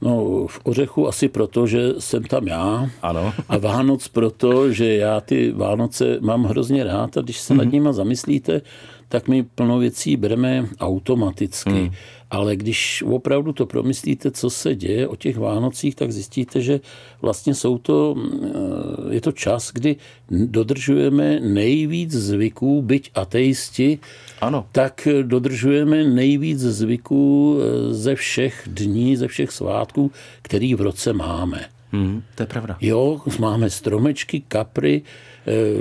No, 0.00 0.46
v 0.46 0.60
Ořechu 0.62 1.08
asi 1.08 1.28
proto, 1.28 1.66
že 1.66 1.92
jsem 1.98 2.24
tam 2.24 2.46
já. 2.46 2.90
Ano. 3.02 3.32
A 3.48 3.58
Vánoc 3.58 4.08
proto, 4.08 4.72
že 4.72 4.94
já 4.94 5.20
ty 5.20 5.52
Vánoce 5.52 6.18
mám 6.20 6.44
hrozně 6.44 6.84
rád 6.84 7.16
a 7.16 7.20
když 7.20 7.38
se 7.38 7.54
mm-hmm. 7.54 7.56
nad 7.56 7.64
mhm. 7.64 7.72
nima 7.72 7.92
zamyslíte, 7.92 8.60
tak 9.08 9.28
my 9.28 9.42
plno 9.42 9.78
věcí 9.78 10.16
bereme 10.16 10.68
automaticky. 10.80 11.70
Mm. 11.70 11.90
Ale 12.30 12.56
když 12.56 13.04
opravdu 13.06 13.52
to 13.52 13.66
promyslíte, 13.66 14.30
co 14.30 14.50
se 14.50 14.74
děje 14.74 15.08
o 15.08 15.16
těch 15.16 15.38
Vánocích, 15.38 15.94
tak 15.94 16.12
zjistíte, 16.12 16.60
že 16.60 16.80
vlastně 17.22 17.54
jsou 17.54 17.78
to, 17.78 18.16
eh, 18.16 19.14
je 19.14 19.20
to 19.20 19.32
čas, 19.32 19.70
kdy 19.72 19.96
dodržujeme 20.30 21.40
nejvíc 21.40 22.12
zvyků, 22.12 22.82
byť 22.82 23.10
ateisti, 23.14 23.98
ano. 24.40 24.66
tak 24.72 25.08
dodržujeme 25.22 26.04
nejvíc 26.04 26.60
zvyků 26.60 27.58
eh, 27.60 27.94
ze 27.94 28.14
všech 28.14 28.62
dní, 28.66 29.16
ze 29.16 29.28
všech 29.28 29.50
svátků, 29.50 30.10
který 30.42 30.74
v 30.74 30.80
roce 30.80 31.12
máme. 31.12 31.64
Hmm, 31.92 32.22
to 32.34 32.42
je 32.42 32.46
pravda. 32.46 32.76
Jo, 32.80 33.20
máme 33.38 33.70
stromečky, 33.70 34.42
kapry, 34.48 35.02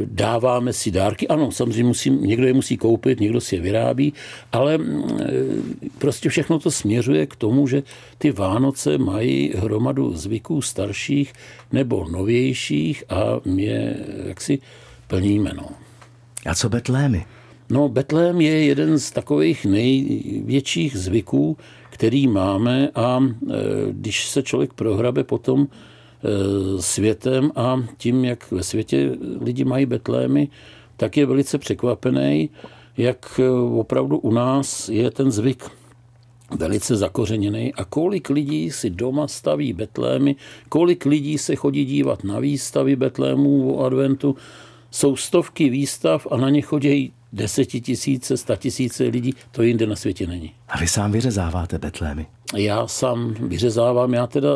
dáváme 0.05 0.73
si 0.73 0.91
dárky. 0.91 1.27
Ano, 1.27 1.51
samozřejmě 1.51 1.83
musím, 1.83 2.21
někdo 2.23 2.47
je 2.47 2.53
musí 2.53 2.77
koupit, 2.77 3.19
někdo 3.19 3.41
si 3.41 3.55
je 3.55 3.61
vyrábí, 3.61 4.13
ale 4.51 4.77
mm, 4.77 5.03
eh, 5.19 5.89
prostě 5.97 6.29
všechno 6.29 6.59
to 6.59 6.71
směřuje 6.71 7.25
k 7.25 7.35
tomu, 7.35 7.67
že 7.67 7.83
ty 8.17 8.31
Vánoce 8.31 8.97
mají 8.97 9.53
hromadu 9.55 10.13
zvyků 10.13 10.61
starších 10.61 11.33
nebo 11.71 12.07
novějších 12.09 13.03
a 13.09 13.39
mě 13.45 13.95
jaksi 14.25 14.59
plníme. 15.07 15.51
No. 15.55 15.69
A 16.45 16.55
co 16.55 16.69
Betlémy? 16.69 17.25
No, 17.69 17.89
Betlém 17.89 18.41
je 18.41 18.65
jeden 18.65 18.99
z 18.99 19.11
takových 19.11 19.65
největších 19.65 20.97
zvyků, 20.97 21.57
který 21.89 22.27
máme 22.27 22.89
a 22.95 23.19
e, 23.19 23.53
když 23.91 24.27
se 24.27 24.43
člověk 24.43 24.73
prohrabe 24.73 25.23
potom 25.23 25.67
světem 26.79 27.51
a 27.55 27.83
tím, 27.97 28.25
jak 28.25 28.51
ve 28.51 28.63
světě 28.63 29.11
lidi 29.41 29.63
mají 29.63 29.85
Betlémy, 29.85 30.49
tak 30.97 31.17
je 31.17 31.25
velice 31.25 31.57
překvapený, 31.57 32.49
jak 32.97 33.39
e, 33.39 33.49
opravdu 33.79 34.17
u 34.17 34.31
nás 34.31 34.89
je 34.89 35.11
ten 35.11 35.31
zvyk 35.31 35.71
velice 36.59 36.95
zakořeněný 36.95 37.73
a 37.73 37.85
kolik 37.85 38.29
lidí 38.29 38.71
si 38.71 38.89
doma 38.89 39.27
staví 39.27 39.73
betlémy, 39.73 40.35
kolik 40.69 41.05
lidí 41.05 41.37
se 41.37 41.55
chodí 41.55 41.85
dívat 41.85 42.23
na 42.23 42.39
výstavy 42.39 42.95
betlémů 42.95 43.75
o 43.75 43.85
adventu. 43.85 44.35
Jsou 44.91 45.15
stovky 45.15 45.69
výstav 45.69 46.27
a 46.31 46.37
na 46.37 46.49
ně 46.49 46.61
chodí 46.61 47.13
desetitisíce, 47.33 48.37
statisíce 48.37 49.03
lidí, 49.03 49.33
to 49.51 49.63
jinde 49.63 49.87
na 49.87 49.95
světě 49.95 50.27
není. 50.27 50.51
A 50.69 50.77
vy 50.77 50.87
sám 50.87 51.11
vyřezáváte 51.11 51.77
betlémy? 51.77 52.25
Já 52.55 52.87
sám 52.87 53.33
vyřezávám, 53.33 54.13
já 54.13 54.27
teda 54.27 54.49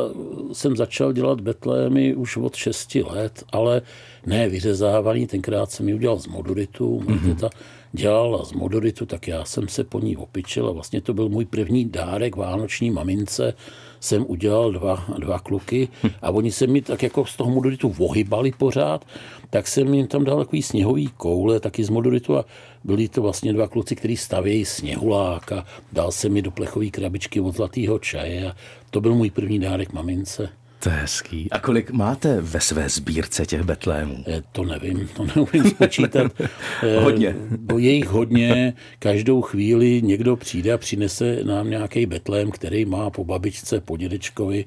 jsem 0.54 0.76
začal 0.76 1.14
dělat 1.14 1.42
betlémy 1.42 2.16
už 2.16 2.38
od 2.38 2.56
6 2.56 2.96
let, 2.96 3.44
ale 3.52 3.82
ne 4.26 4.50
vyřezávaný, 4.50 5.28
tenkrát 5.28 5.72
jsem 5.72 5.88
ji 5.88 5.94
udělal 5.94 6.20
z 6.20 6.28
moduritu, 6.28 7.00
mm-hmm. 7.00 7.50
dělala 7.92 8.46
z 8.46 8.52
moduritu, 8.52 9.06
tak 9.06 9.28
já 9.28 9.46
jsem 9.46 9.68
se 9.68 9.84
po 9.84 10.00
ní 10.00 10.18
opičil 10.18 10.68
a 10.68 10.72
vlastně 10.72 11.02
to 11.02 11.14
byl 11.14 11.30
můj 11.30 11.46
první 11.46 11.86
dárek 11.86 12.36
vánoční 12.36 12.92
mamince, 12.92 13.54
jsem 14.00 14.26
udělal 14.28 14.72
dva, 14.72 15.06
dva 15.18 15.40
kluky 15.40 15.90
a 16.22 16.32
oni 16.32 16.52
se 16.52 16.68
mi 16.68 16.82
tak 16.82 17.04
jako 17.04 17.26
z 17.26 17.38
toho 17.38 17.52
moduritu 17.52 17.90
vohybali 17.90 18.52
pořád, 18.52 19.06
tak 19.50 19.68
jsem 19.68 19.94
jim 19.94 20.08
tam 20.08 20.24
dal 20.24 20.38
takový 20.38 20.62
sněhový 20.62 21.10
koule, 21.18 21.60
taky 21.60 21.84
z 21.84 21.90
moduritu 21.90 22.38
a 22.38 22.46
byli 22.84 23.08
to 23.08 23.22
vlastně 23.22 23.54
dva 23.54 23.68
kluci, 23.68 23.96
kteří 23.96 24.18
stavějí 24.18 24.66
sněhulák 24.66 25.52
a 25.52 25.66
dal 25.94 26.12
jsem 26.12 26.34
mi 26.34 26.42
do 26.42 26.52
plechové 26.52 26.90
krabičky 26.90 27.40
od 27.40 27.56
zlatého 27.56 28.00
čaje 28.00 28.52
a 28.52 28.56
to 28.90 29.02
byl 29.02 29.16
můj 29.16 29.30
první 29.30 29.60
dárek 29.60 29.94
mamince. 29.94 30.50
To 30.84 30.90
je 30.90 30.96
hezký. 30.96 31.52
A 31.52 31.60
kolik 31.60 31.92
máte 31.92 32.42
ve 32.42 32.60
své 32.60 32.90
sbírce 32.90 33.46
těch 33.46 33.64
betlémů? 33.64 34.24
Eh, 34.28 34.44
to 34.52 34.64
nevím, 34.64 35.10
to 35.16 35.26
neumím 35.36 35.70
spočítat. 35.70 36.32
hodně. 37.00 37.36
Bo 37.60 37.78
je 37.78 37.92
jich 37.92 38.08
hodně. 38.08 38.74
Každou 39.00 39.42
chvíli 39.42 40.02
někdo 40.02 40.36
přijde 40.36 40.74
a 40.74 40.78
přinese 40.78 41.40
nám 41.44 41.70
nějaký 41.70 42.06
betlém, 42.06 42.52
který 42.52 42.86
má 42.86 43.10
po 43.10 43.24
babičce, 43.24 43.82
po 43.82 43.98
dědečkovi, 43.98 44.66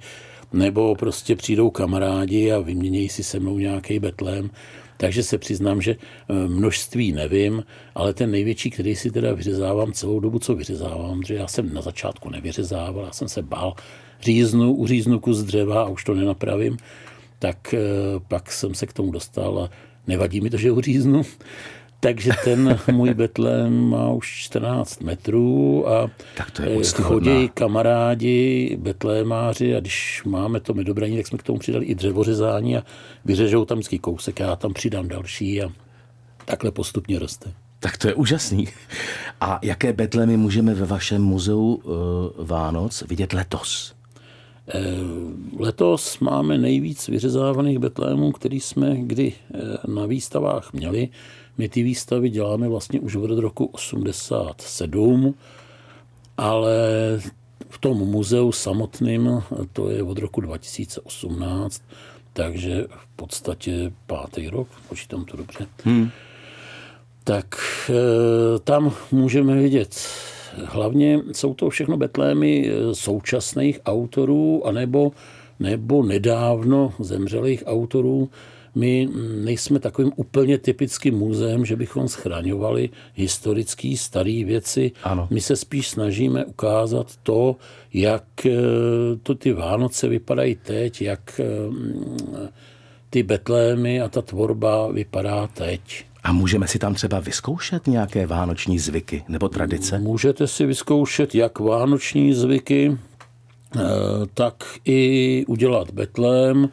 nebo 0.53 0.95
prostě 0.95 1.37
přijdou 1.37 1.71
kamarádi 1.71 2.53
a 2.53 2.59
vyměnějí 2.59 3.09
si 3.09 3.23
se 3.23 3.41
mnou 3.41 3.59
nějaký 3.59 3.99
betlém. 3.99 4.51
Takže 5.05 5.23
se 5.23 5.39
přiznám, 5.39 5.83
že 5.83 5.93
eh, 5.97 6.49
množství 6.49 7.13
nevím, 7.13 7.65
ale 7.95 8.15
ten 8.15 8.31
největší, 8.31 8.71
který 8.71 8.97
si 8.97 9.11
teda 9.11 9.35
vyřezávám 9.35 9.93
celou 9.93 10.21
dobu, 10.21 10.39
co 10.39 10.55
vyřezávám, 10.55 11.23
že 11.23 11.35
já 11.35 11.47
jsem 11.47 11.75
na 11.75 11.81
začátku 11.81 12.31
nevyřezával, 12.31 13.05
já 13.05 13.13
jsem 13.13 13.29
se 13.29 13.43
bál, 13.43 13.75
říznu, 14.21 14.75
uříznu 14.75 15.21
kus 15.21 15.39
dřeva 15.39 15.83
a 15.83 15.89
už 15.89 16.05
to 16.05 16.15
nenapravím, 16.15 16.77
tak 17.39 17.75
eh, 17.75 17.81
pak 18.29 18.53
jsem 18.53 18.75
se 18.75 18.87
k 18.87 18.93
tomu 18.93 19.11
dostal 19.13 19.59
a 19.59 19.71
nevadí 20.07 20.41
mi 20.41 20.51
to, 20.51 20.57
že 20.57 20.73
uříznu. 20.73 21.23
Takže 22.05 22.31
ten 22.45 22.79
můj 22.93 23.15
betlém 23.15 23.89
má 23.89 24.11
už 24.11 24.29
14 24.29 25.01
metrů 25.01 25.89
a 25.89 26.11
tak 26.37 26.51
to 26.51 26.63
je 26.63 26.79
eh, 26.81 27.03
chodí 27.03 27.51
kamarádi, 27.55 28.77
betlémáři 28.81 29.77
a 29.77 29.81
když 29.81 30.23
máme 30.25 30.61
to 30.61 30.75
medobraní, 30.75 31.17
tak 31.17 31.27
jsme 31.27 31.39
k 31.39 31.43
tomu 31.43 31.59
přidali 31.59 31.87
i 31.87 31.95
dřevořezání 31.95 32.77
a 32.77 32.85
vyřežou 33.25 33.65
tam 33.65 33.79
vždycky 33.79 33.99
kousek 33.99 34.41
a 34.41 34.45
já 34.45 34.57
tam 34.57 34.75
přidám 34.75 35.09
další 35.09 35.63
a 35.63 35.73
takhle 36.45 36.71
postupně 36.71 37.19
roste. 37.19 37.53
Tak 37.81 37.99
to 37.99 38.09
je 38.09 38.15
úžasný. 38.15 38.69
A 39.41 39.59
jaké 39.63 39.93
betlémy 39.93 40.37
můžeme 40.37 40.75
ve 40.75 40.87
vašem 40.87 41.23
muzeu 41.23 41.75
uh, 41.75 41.95
Vánoc 42.47 43.05
vidět 43.09 43.33
letos? 43.33 43.95
Eh, 44.69 44.81
letos 45.59 46.19
máme 46.19 46.59
nejvíc 46.59 47.09
vyřezávaných 47.09 47.79
betlémů, 47.79 48.33
který 48.33 48.61
jsme 48.61 48.97
kdy 48.97 49.33
na 49.87 50.07
výstavách 50.07 50.73
měli. 50.73 51.09
My 51.59 51.69
ty 51.69 51.83
výstavy 51.83 52.31
děláme 52.31 52.69
vlastně 52.69 53.01
už 53.01 53.17
od 53.17 53.39
roku 53.39 53.65
87, 53.65 55.35
ale 56.37 56.77
v 57.69 57.79
tom 57.79 57.99
muzeu 57.99 58.53
samotným 58.53 59.43
to 59.73 59.91
je 59.91 60.03
od 60.03 60.19
roku 60.19 60.41
2018, 60.41 61.83
takže 62.33 62.85
v 62.89 63.17
podstatě 63.17 63.93
pátý 64.07 64.49
rok, 64.49 64.69
počítám 64.89 65.25
to 65.25 65.37
dobře. 65.37 65.67
Hmm. 65.85 66.11
Tak 67.25 67.57
tam 68.65 68.93
můžeme 69.13 69.55
vidět 69.55 70.09
hlavně 70.65 71.21
jsou 71.33 71.55
to 71.55 71.71
všechno 71.71 71.97
betlémy 71.97 72.69
e, 72.69 72.95
současných 72.95 73.81
autorů 73.87 74.67
anebo 74.67 75.13
nebo 75.61 76.03
nedávno 76.03 76.93
zemřelých 76.99 77.63
autorů, 77.67 78.29
my 78.75 79.09
nejsme 79.45 79.79
takovým 79.79 80.13
úplně 80.17 80.59
typickým 80.59 81.15
muzeem, 81.15 81.65
že 81.65 81.77
bychom 81.77 82.09
schraňovali 82.09 82.91
historické 83.15 83.95
staré 83.97 84.45
věci. 84.45 84.93
Ano. 85.03 85.29
My 85.31 85.41
se 85.41 85.57
spíš 85.57 85.89
snažíme 85.89 86.45
ukázat 86.45 87.17
to, 87.23 87.57
jak 87.93 88.47
eh, 88.47 88.53
to 89.23 89.35
ty 89.35 89.53
Vánoce 89.53 90.09
vypadají 90.09 90.55
teď, 90.55 91.03
jak 91.03 91.41
eh, 91.41 92.51
ty 93.11 93.23
betlémy 93.23 94.01
a 94.01 94.09
ta 94.09 94.23
tvorba 94.23 94.89
vypadá 94.89 95.47
teď. 95.47 96.05
A 96.25 96.33
můžeme 96.33 96.69
si 96.69 96.79
tam 96.79 96.95
třeba 96.95 97.21
vyzkoušet 97.21 97.87
nějaké 97.87 98.27
vánoční 98.27 98.79
zvyky 98.79 99.25
nebo 99.29 99.49
tradice? 99.49 99.99
Můžete 99.99 100.47
si 100.47 100.67
vyzkoušet 100.67 101.35
jak 101.35 101.59
vánoční 101.59 102.35
zvyky, 102.35 102.99
eh, 103.77 103.81
tak 104.35 104.65
i 104.85 105.45
udělat 105.49 105.91
betlém, 105.91 106.69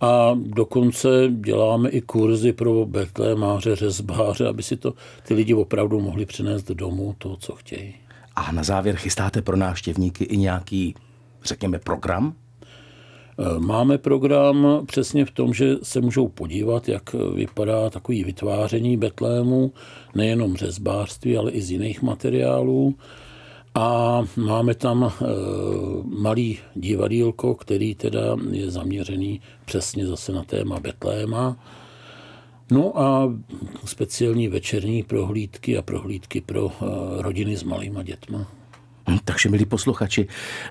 a 0.00 0.38
dokonce 0.46 1.08
děláme 1.30 1.88
i 1.88 2.00
kurzy 2.00 2.52
pro 2.52 2.86
betlémáře, 2.86 3.76
řezbáře, 3.76 4.48
aby 4.48 4.62
si 4.62 4.76
to 4.76 4.94
ty 5.22 5.34
lidi 5.34 5.54
opravdu 5.54 6.00
mohli 6.00 6.26
přinést 6.26 6.70
domů, 6.70 7.14
to, 7.18 7.36
co 7.36 7.54
chtějí. 7.54 7.94
A 8.36 8.52
na 8.52 8.62
závěr 8.62 8.96
chystáte 8.96 9.42
pro 9.42 9.56
návštěvníky 9.56 10.24
i 10.24 10.36
nějaký, 10.36 10.94
řekněme, 11.44 11.78
program? 11.78 12.34
Máme 13.58 13.98
program 13.98 14.66
přesně 14.86 15.24
v 15.24 15.30
tom, 15.30 15.54
že 15.54 15.76
se 15.82 16.00
můžou 16.00 16.28
podívat, 16.28 16.88
jak 16.88 17.12
vypadá 17.12 17.90
takový 17.90 18.24
vytváření 18.24 18.96
betlému, 18.96 19.72
nejenom 20.14 20.56
řezbářství, 20.56 21.36
ale 21.36 21.50
i 21.50 21.62
z 21.62 21.70
jiných 21.70 22.02
materiálů. 22.02 22.94
A 23.74 24.22
máme 24.36 24.74
tam 24.74 25.04
e, 25.04 25.10
malý 26.04 26.58
divadílko, 26.74 27.54
který 27.54 27.94
teda 27.94 28.36
je 28.50 28.70
zaměřený 28.70 29.40
přesně 29.64 30.06
zase 30.06 30.32
na 30.32 30.44
téma 30.44 30.80
Betléma. 30.80 31.56
No 32.70 33.00
a 33.00 33.34
speciální 33.84 34.48
večerní 34.48 35.02
prohlídky 35.02 35.78
a 35.78 35.82
prohlídky 35.82 36.40
pro 36.40 36.70
e, 36.70 37.22
rodiny 37.22 37.56
s 37.56 37.62
malýma 37.62 38.02
dětma. 38.02 38.46
Hm, 39.08 39.18
takže, 39.24 39.48
milí 39.48 39.64
posluchači, 39.64 40.28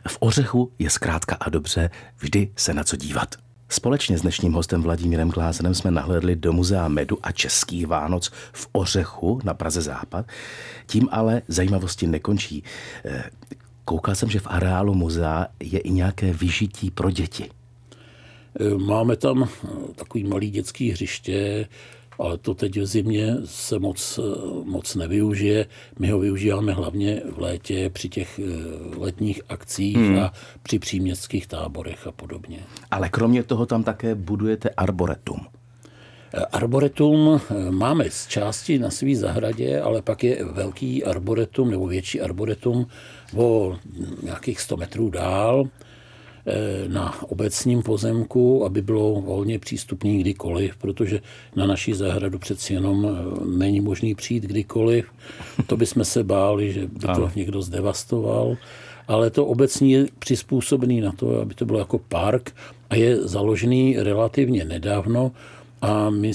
v 0.07 0.17
Ořechu 0.19 0.71
je 0.79 0.89
zkrátka 0.89 1.35
a 1.39 1.49
dobře 1.49 1.89
vždy 2.17 2.51
se 2.55 2.73
na 2.73 2.83
co 2.83 2.95
dívat. 2.95 3.35
Společně 3.69 4.17
s 4.17 4.21
dnešním 4.21 4.53
hostem 4.53 4.81
Vladimírem 4.81 5.29
Glázenem 5.29 5.75
jsme 5.75 5.91
nahlédli 5.91 6.35
do 6.35 6.53
Muzea 6.53 6.87
medu 6.87 7.17
a 7.23 7.31
českých 7.31 7.87
Vánoc 7.87 8.31
v 8.53 8.67
Ořechu 8.71 9.39
na 9.43 9.53
Praze 9.53 9.81
Západ. 9.81 10.25
Tím 10.85 11.09
ale 11.11 11.41
zajímavosti 11.47 12.07
nekončí. 12.07 12.63
Eh, 13.05 13.23
koukal 13.85 14.15
jsem, 14.15 14.29
že 14.29 14.39
v 14.39 14.47
areálu 14.47 14.93
muzea 14.93 15.47
je 15.59 15.79
i 15.79 15.91
nějaké 15.91 16.33
vyžití 16.33 16.91
pro 16.91 17.11
děti. 17.11 17.49
Eh, 18.59 18.77
máme 18.77 19.15
tam 19.15 19.49
takový 19.95 20.23
malý 20.23 20.49
dětský 20.49 20.91
hřiště, 20.91 21.67
ale 22.19 22.37
to 22.37 22.53
teď 22.53 22.77
v 22.77 22.85
zimě 22.85 23.35
se 23.45 23.79
moc, 23.79 24.19
moc 24.63 24.95
nevyužije. 24.95 25.65
My 25.99 26.09
ho 26.09 26.19
využíváme 26.19 26.73
hlavně 26.73 27.21
v 27.31 27.39
létě 27.39 27.89
při 27.89 28.09
těch 28.09 28.39
eh, 28.39 28.43
letních 28.97 29.41
akcích 29.49 29.97
hmm. 29.97 30.19
a 30.19 30.33
při 30.63 30.79
příměstských 30.79 31.47
táborech 31.47 32.07
a 32.07 32.11
podobně. 32.11 32.59
Ale 32.91 33.09
kromě 33.09 33.43
toho 33.43 33.65
tam 33.65 33.83
také 33.83 34.15
budujete 34.15 34.69
arboretum. 34.69 35.39
Eh, 36.33 36.45
arboretum 36.51 37.41
eh, 37.49 37.71
máme 37.71 38.09
z 38.09 38.27
části 38.27 38.79
na 38.79 38.89
své 38.89 39.15
zahradě, 39.15 39.81
ale 39.81 40.01
pak 40.01 40.23
je 40.23 40.45
velký 40.45 41.03
arboretum 41.03 41.71
nebo 41.71 41.87
větší 41.87 42.21
arboretum 42.21 42.87
o 43.35 43.77
nějakých 44.23 44.61
100 44.61 44.77
metrů 44.77 45.09
dál 45.09 45.65
na 46.87 47.23
obecním 47.23 47.83
pozemku, 47.83 48.65
aby 48.65 48.81
bylo 48.81 49.21
volně 49.21 49.59
přístupný 49.59 50.19
kdykoliv, 50.19 50.77
protože 50.77 51.21
na 51.55 51.65
naší 51.65 51.93
zahradu 51.93 52.39
přeci 52.39 52.73
jenom 52.73 53.07
eh, 53.07 53.45
není 53.45 53.81
možný 53.81 54.15
přijít 54.15 54.43
kdykoliv. 54.43 55.05
To 55.67 55.77
bychom 55.77 56.05
se 56.05 56.23
báli, 56.23 56.73
že 56.73 56.87
by 56.87 56.99
to 57.15 57.31
někdo 57.35 57.61
zdevastoval. 57.61 58.57
Ale 59.07 59.29
to 59.29 59.45
obecní 59.45 59.91
je 59.91 60.05
přizpůsobený 60.19 61.01
na 61.01 61.11
to, 61.11 61.41
aby 61.41 61.53
to 61.53 61.65
bylo 61.65 61.79
jako 61.79 61.99
park 61.99 62.55
a 62.89 62.95
je 62.95 63.27
založený 63.27 63.95
relativně 63.99 64.65
nedávno 64.65 65.31
a 65.83 66.09
my, 66.09 66.31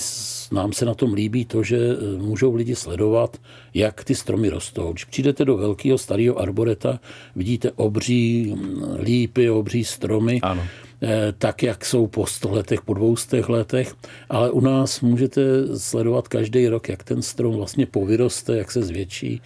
nám 0.53 0.73
se 0.73 0.85
na 0.85 0.95
tom 0.95 1.13
líbí 1.13 1.45
to, 1.45 1.63
že 1.63 1.77
e, 1.77 2.19
můžou 2.19 2.55
lidi 2.55 2.75
sledovat, 2.75 3.37
jak 3.75 4.05
ty 4.05 4.15
stromy 4.15 4.49
rostou. 4.49 4.93
Když 4.93 5.05
přijdete 5.05 5.45
do 5.45 5.57
velkého 5.57 5.99
starého 5.99 6.39
arboreta, 6.39 7.01
vidíte 7.37 7.71
obří 7.71 8.55
lípy, 9.03 9.51
obří 9.51 9.85
stromy, 9.85 10.41
ano. 10.43 10.63
E, 11.03 11.33
tak, 11.33 11.63
jak 11.63 11.85
jsou 11.85 12.07
po 12.07 12.27
100 12.27 12.51
letech, 12.51 12.83
po 12.83 12.95
200 12.95 13.45
letech, 13.49 13.95
ale 14.29 14.51
u 14.51 14.61
nás 14.61 15.01
můžete 15.01 15.43
sledovat 15.79 16.29
každý 16.29 16.69
rok, 16.69 16.89
jak 16.89 17.05
ten 17.05 17.23
strom 17.23 17.57
vlastně 17.57 17.87
povyroste, 17.87 18.57
jak 18.57 18.71
se 18.71 18.83
zvětší, 18.83 19.43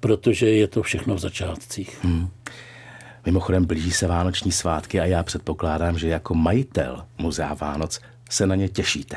protože 0.00 0.50
je 0.50 0.68
to 0.68 0.82
všechno 0.82 1.14
v 1.14 1.18
začátcích. 1.18 1.98
Hmm. 2.02 2.28
Mimochodem 3.26 3.64
blíží 3.64 3.90
se 3.90 4.06
vánoční 4.06 4.52
svátky 4.52 5.00
a 5.00 5.04
já 5.04 5.22
předpokládám, 5.22 5.98
že 5.98 6.08
jako 6.08 6.34
majitel 6.34 7.04
Muzea 7.18 7.54
Vánoc 7.54 8.00
se 8.30 8.46
na 8.46 8.54
ně 8.54 8.68
těšíte. 8.68 9.16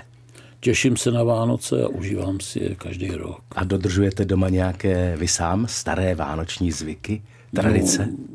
Těším 0.59 0.97
se 0.97 1.11
na 1.11 1.23
Vánoce 1.23 1.83
a 1.83 1.87
užívám 1.87 2.39
si 2.39 2.63
je 2.63 2.75
každý 2.75 3.11
rok. 3.11 3.41
A 3.55 3.63
dodržujete 3.63 4.25
doma 4.25 4.49
nějaké 4.49 5.15
vy 5.17 5.27
sám 5.27 5.67
staré 5.69 6.15
vánoční 6.15 6.71
zvyky, 6.71 7.21
tradice? 7.55 8.09
No, 8.11 8.27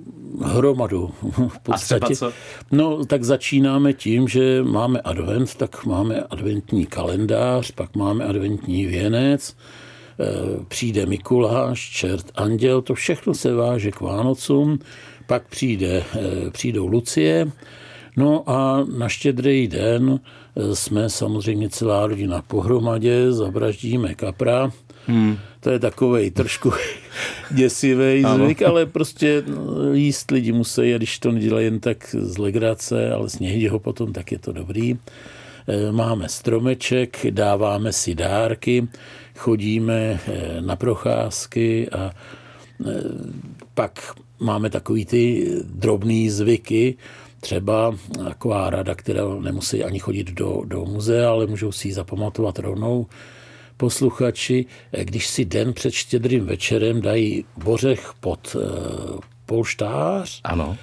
hromadu. 0.49 1.11
V 1.49 1.59
podstatě. 1.59 2.17
co? 2.17 2.33
No, 2.73 3.05
tak 3.05 3.25
začínáme 3.25 3.93
tím, 3.93 4.29
že 4.29 4.63
máme 4.63 5.01
advent, 5.01 5.55
tak 5.55 5.85
máme 5.85 6.21
adventní 6.21 6.87
kalendář, 6.87 7.71
pak 7.71 7.97
máme 7.97 8.25
adventní 8.25 8.87
věnec, 8.87 9.57
eh, 10.21 10.25
přijde 10.69 11.07
Mikuláš, 11.07 11.91
čert, 11.91 12.27
anděl, 12.35 12.83
to 12.83 12.95
všechno 12.95 13.35
se 13.35 13.55
váže 13.55 13.91
k 13.91 14.01
Vánocům, 14.01 14.79
pak 15.27 15.49
přijde, 15.49 16.05
eh, 16.15 16.51
přijdou 16.51 16.87
Lucie, 16.87 17.51
no 18.17 18.51
a 18.51 18.85
na 18.97 19.09
štědrý 19.09 19.69
den 19.69 20.21
jsme 20.73 21.11
samozřejmě 21.11 21.69
celá 21.69 22.07
rodina 22.07 22.43
pohromadě, 22.43 23.33
zavraždíme 23.33 24.15
kapra, 24.15 24.73
Hmm. 25.07 25.39
To 25.61 25.71
je 25.71 25.79
takový 25.79 26.31
trošku 26.31 26.73
děsivý 27.51 28.25
zvyk, 28.35 28.63
ale 28.63 28.87
prostě 28.87 29.43
no, 29.47 29.93
jíst 29.93 30.31
lidi 30.31 30.53
musí, 30.53 30.95
a 30.95 30.97
když 30.97 31.19
to 31.19 31.33
nedělají 31.33 31.65
jen 31.65 31.81
tak 31.81 32.17
z 32.19 32.39
legrace, 32.39 33.13
ale 33.13 33.29
sněhdí 33.29 33.69
ho 33.69 33.79
potom, 33.79 34.13
tak 34.13 34.33
je 34.33 34.39
to 34.39 34.53
dobrý. 34.53 34.99
Eh, 35.69 35.93
máme 35.93 36.29
stromeček, 36.29 37.27
dáváme 37.31 37.93
si 37.93 38.15
dárky, 38.15 38.89
chodíme 39.37 40.21
eh, 40.27 40.61
na 40.61 40.77
procházky 40.77 41.91
a 41.91 42.11
eh, 42.11 42.93
pak 43.75 44.15
máme 44.41 44.71
takový 44.71 45.05
ty 45.05 45.51
drobné 45.65 46.31
zvyky, 46.31 46.95
třeba 47.43 47.97
taková 48.25 48.71
rada, 48.71 48.95
která 48.95 49.23
nemusí 49.41 49.85
ani 49.85 49.99
chodit 49.99 50.31
do, 50.31 50.63
do 50.65 50.85
muzea, 50.85 51.31
ale 51.31 51.47
můžou 51.47 51.73
si 51.73 51.89
ji 51.89 51.95
zapamatovat 51.95 52.59
rovnou, 52.59 53.07
posluchači, 53.77 54.67
když 55.03 55.27
si 55.27 55.45
den 55.45 55.73
před 55.73 55.95
štědrým 55.95 56.47
večerem 56.47 57.01
dají 57.01 57.45
bořech 57.57 58.13
pod 58.21 58.57
e, 58.57 58.69
polštář, 59.47 60.41
ano. 60.45 60.77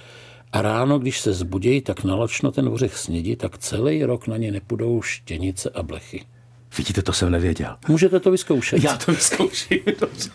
a 0.52 0.62
ráno, 0.62 1.00
když 1.00 1.19
se 1.19 1.34
zbudějí, 1.34 1.82
tak 1.82 2.04
nalačno 2.04 2.52
ten 2.52 2.69
bořech 2.69 2.98
snědí, 2.98 3.36
tak 3.36 3.58
celý 3.58 4.04
rok 4.04 4.28
na 4.28 4.38
ně 4.38 4.52
nepůjdou 4.52 5.02
štěnice 5.02 5.69
a 5.69 5.84
blechy. 5.84 6.26
Vidíte, 6.78 7.02
to 7.02 7.13
jsem 7.13 7.32
nevěděl. 7.32 7.76
Můžete 7.88 8.19
to 8.19 8.32
vyzkoušet. 8.32 8.84
Já 8.84 8.98
to 8.98 9.12
vyzkouším, 9.12 9.80
dobře. 10.00 10.32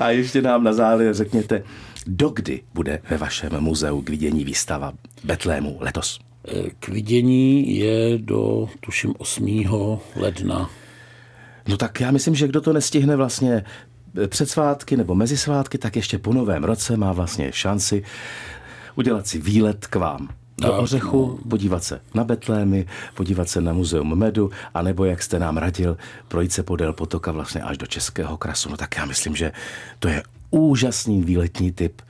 A 0.00 0.10
ještě 0.10 0.42
nám 0.42 0.64
na 0.64 0.72
závěr 0.72 1.14
řekněte, 1.14 1.62
dokdy 2.06 2.60
bude 2.74 3.00
ve 3.10 3.16
vašem 3.16 3.60
muzeu 3.60 4.02
k 4.02 4.10
vidění 4.10 4.44
výstava 4.44 4.92
Betlému 5.24 5.76
letos? 5.80 6.20
Eh, 6.48 6.70
k 6.80 6.88
vidění 6.88 7.76
je 7.76 8.18
do, 8.18 8.68
tuším, 8.80 9.14
8. 9.18 10.00
ledna. 10.16 10.70
No 11.68 11.76
tak 11.76 12.00
já 12.00 12.10
myslím, 12.10 12.34
že 12.34 12.48
kdo 12.48 12.60
to 12.60 12.72
nestihne 12.72 13.16
vlastně 13.16 13.64
před 14.26 14.50
svátky 14.50 14.96
nebo 14.96 15.14
mezi 15.14 15.36
svátky, 15.36 15.78
tak 15.78 15.96
ještě 15.96 16.18
po 16.18 16.32
novém 16.32 16.64
roce 16.64 16.96
má 16.96 17.12
vlastně 17.12 17.52
šanci 17.52 18.04
udělat 18.94 19.26
si 19.26 19.38
výlet 19.38 19.86
k 19.86 19.96
vám 19.96 20.28
do 20.62 20.68
tak, 20.70 20.80
Ořechu, 20.80 21.38
no. 21.44 21.50
podívat 21.50 21.84
se 21.84 22.00
na 22.14 22.24
Betlémy, 22.24 22.86
podívat 23.14 23.48
se 23.48 23.60
na 23.60 23.72
muzeum 23.72 24.18
medu, 24.18 24.50
anebo, 24.74 25.04
jak 25.04 25.22
jste 25.22 25.38
nám 25.38 25.56
radil, 25.56 25.96
projít 26.28 26.52
se 26.52 26.62
podél 26.62 26.92
potoka 26.92 27.32
vlastně 27.32 27.62
až 27.62 27.78
do 27.78 27.86
Českého 27.86 28.36
krasu. 28.36 28.70
No 28.70 28.76
tak 28.76 28.96
já 28.96 29.04
myslím, 29.04 29.36
že 29.36 29.52
to 29.98 30.08
je 30.08 30.22
úžasný 30.52 31.22
výletní 31.22 31.72
typ 31.72 32.02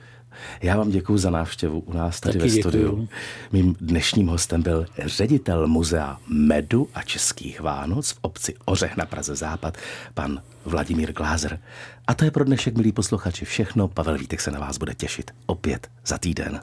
já 0.61 0.77
vám 0.77 0.89
děkuji 0.89 1.17
za 1.17 1.29
návštěvu 1.29 1.79
u 1.79 1.93
nás 1.93 2.19
tady 2.19 2.39
Taky 2.39 2.51
ve 2.51 2.59
studiu. 2.61 2.89
Děkuju. 2.89 3.09
Mým 3.51 3.75
dnešním 3.81 4.27
hostem 4.27 4.61
byl 4.61 4.85
ředitel 5.05 5.67
muzea 5.67 6.17
Medu 6.27 6.89
a 6.93 7.01
Českých 7.01 7.61
Vánoc 7.61 8.11
v 8.11 8.17
obci 8.21 8.55
Ořech 8.65 8.97
na 8.97 9.05
Praze 9.05 9.35
Západ, 9.35 9.77
pan 10.13 10.41
Vladimír 10.65 11.13
Glázer. 11.13 11.59
A 12.07 12.13
to 12.13 12.25
je 12.25 12.31
pro 12.31 12.43
dnešek, 12.43 12.77
milí 12.77 12.91
posluchači, 12.91 13.45
všechno. 13.45 13.87
Pavel 13.87 14.17
Vítek 14.17 14.41
se 14.41 14.51
na 14.51 14.59
vás 14.59 14.77
bude 14.77 14.93
těšit 14.93 15.31
opět 15.45 15.87
za 16.05 16.17
týden. 16.17 16.61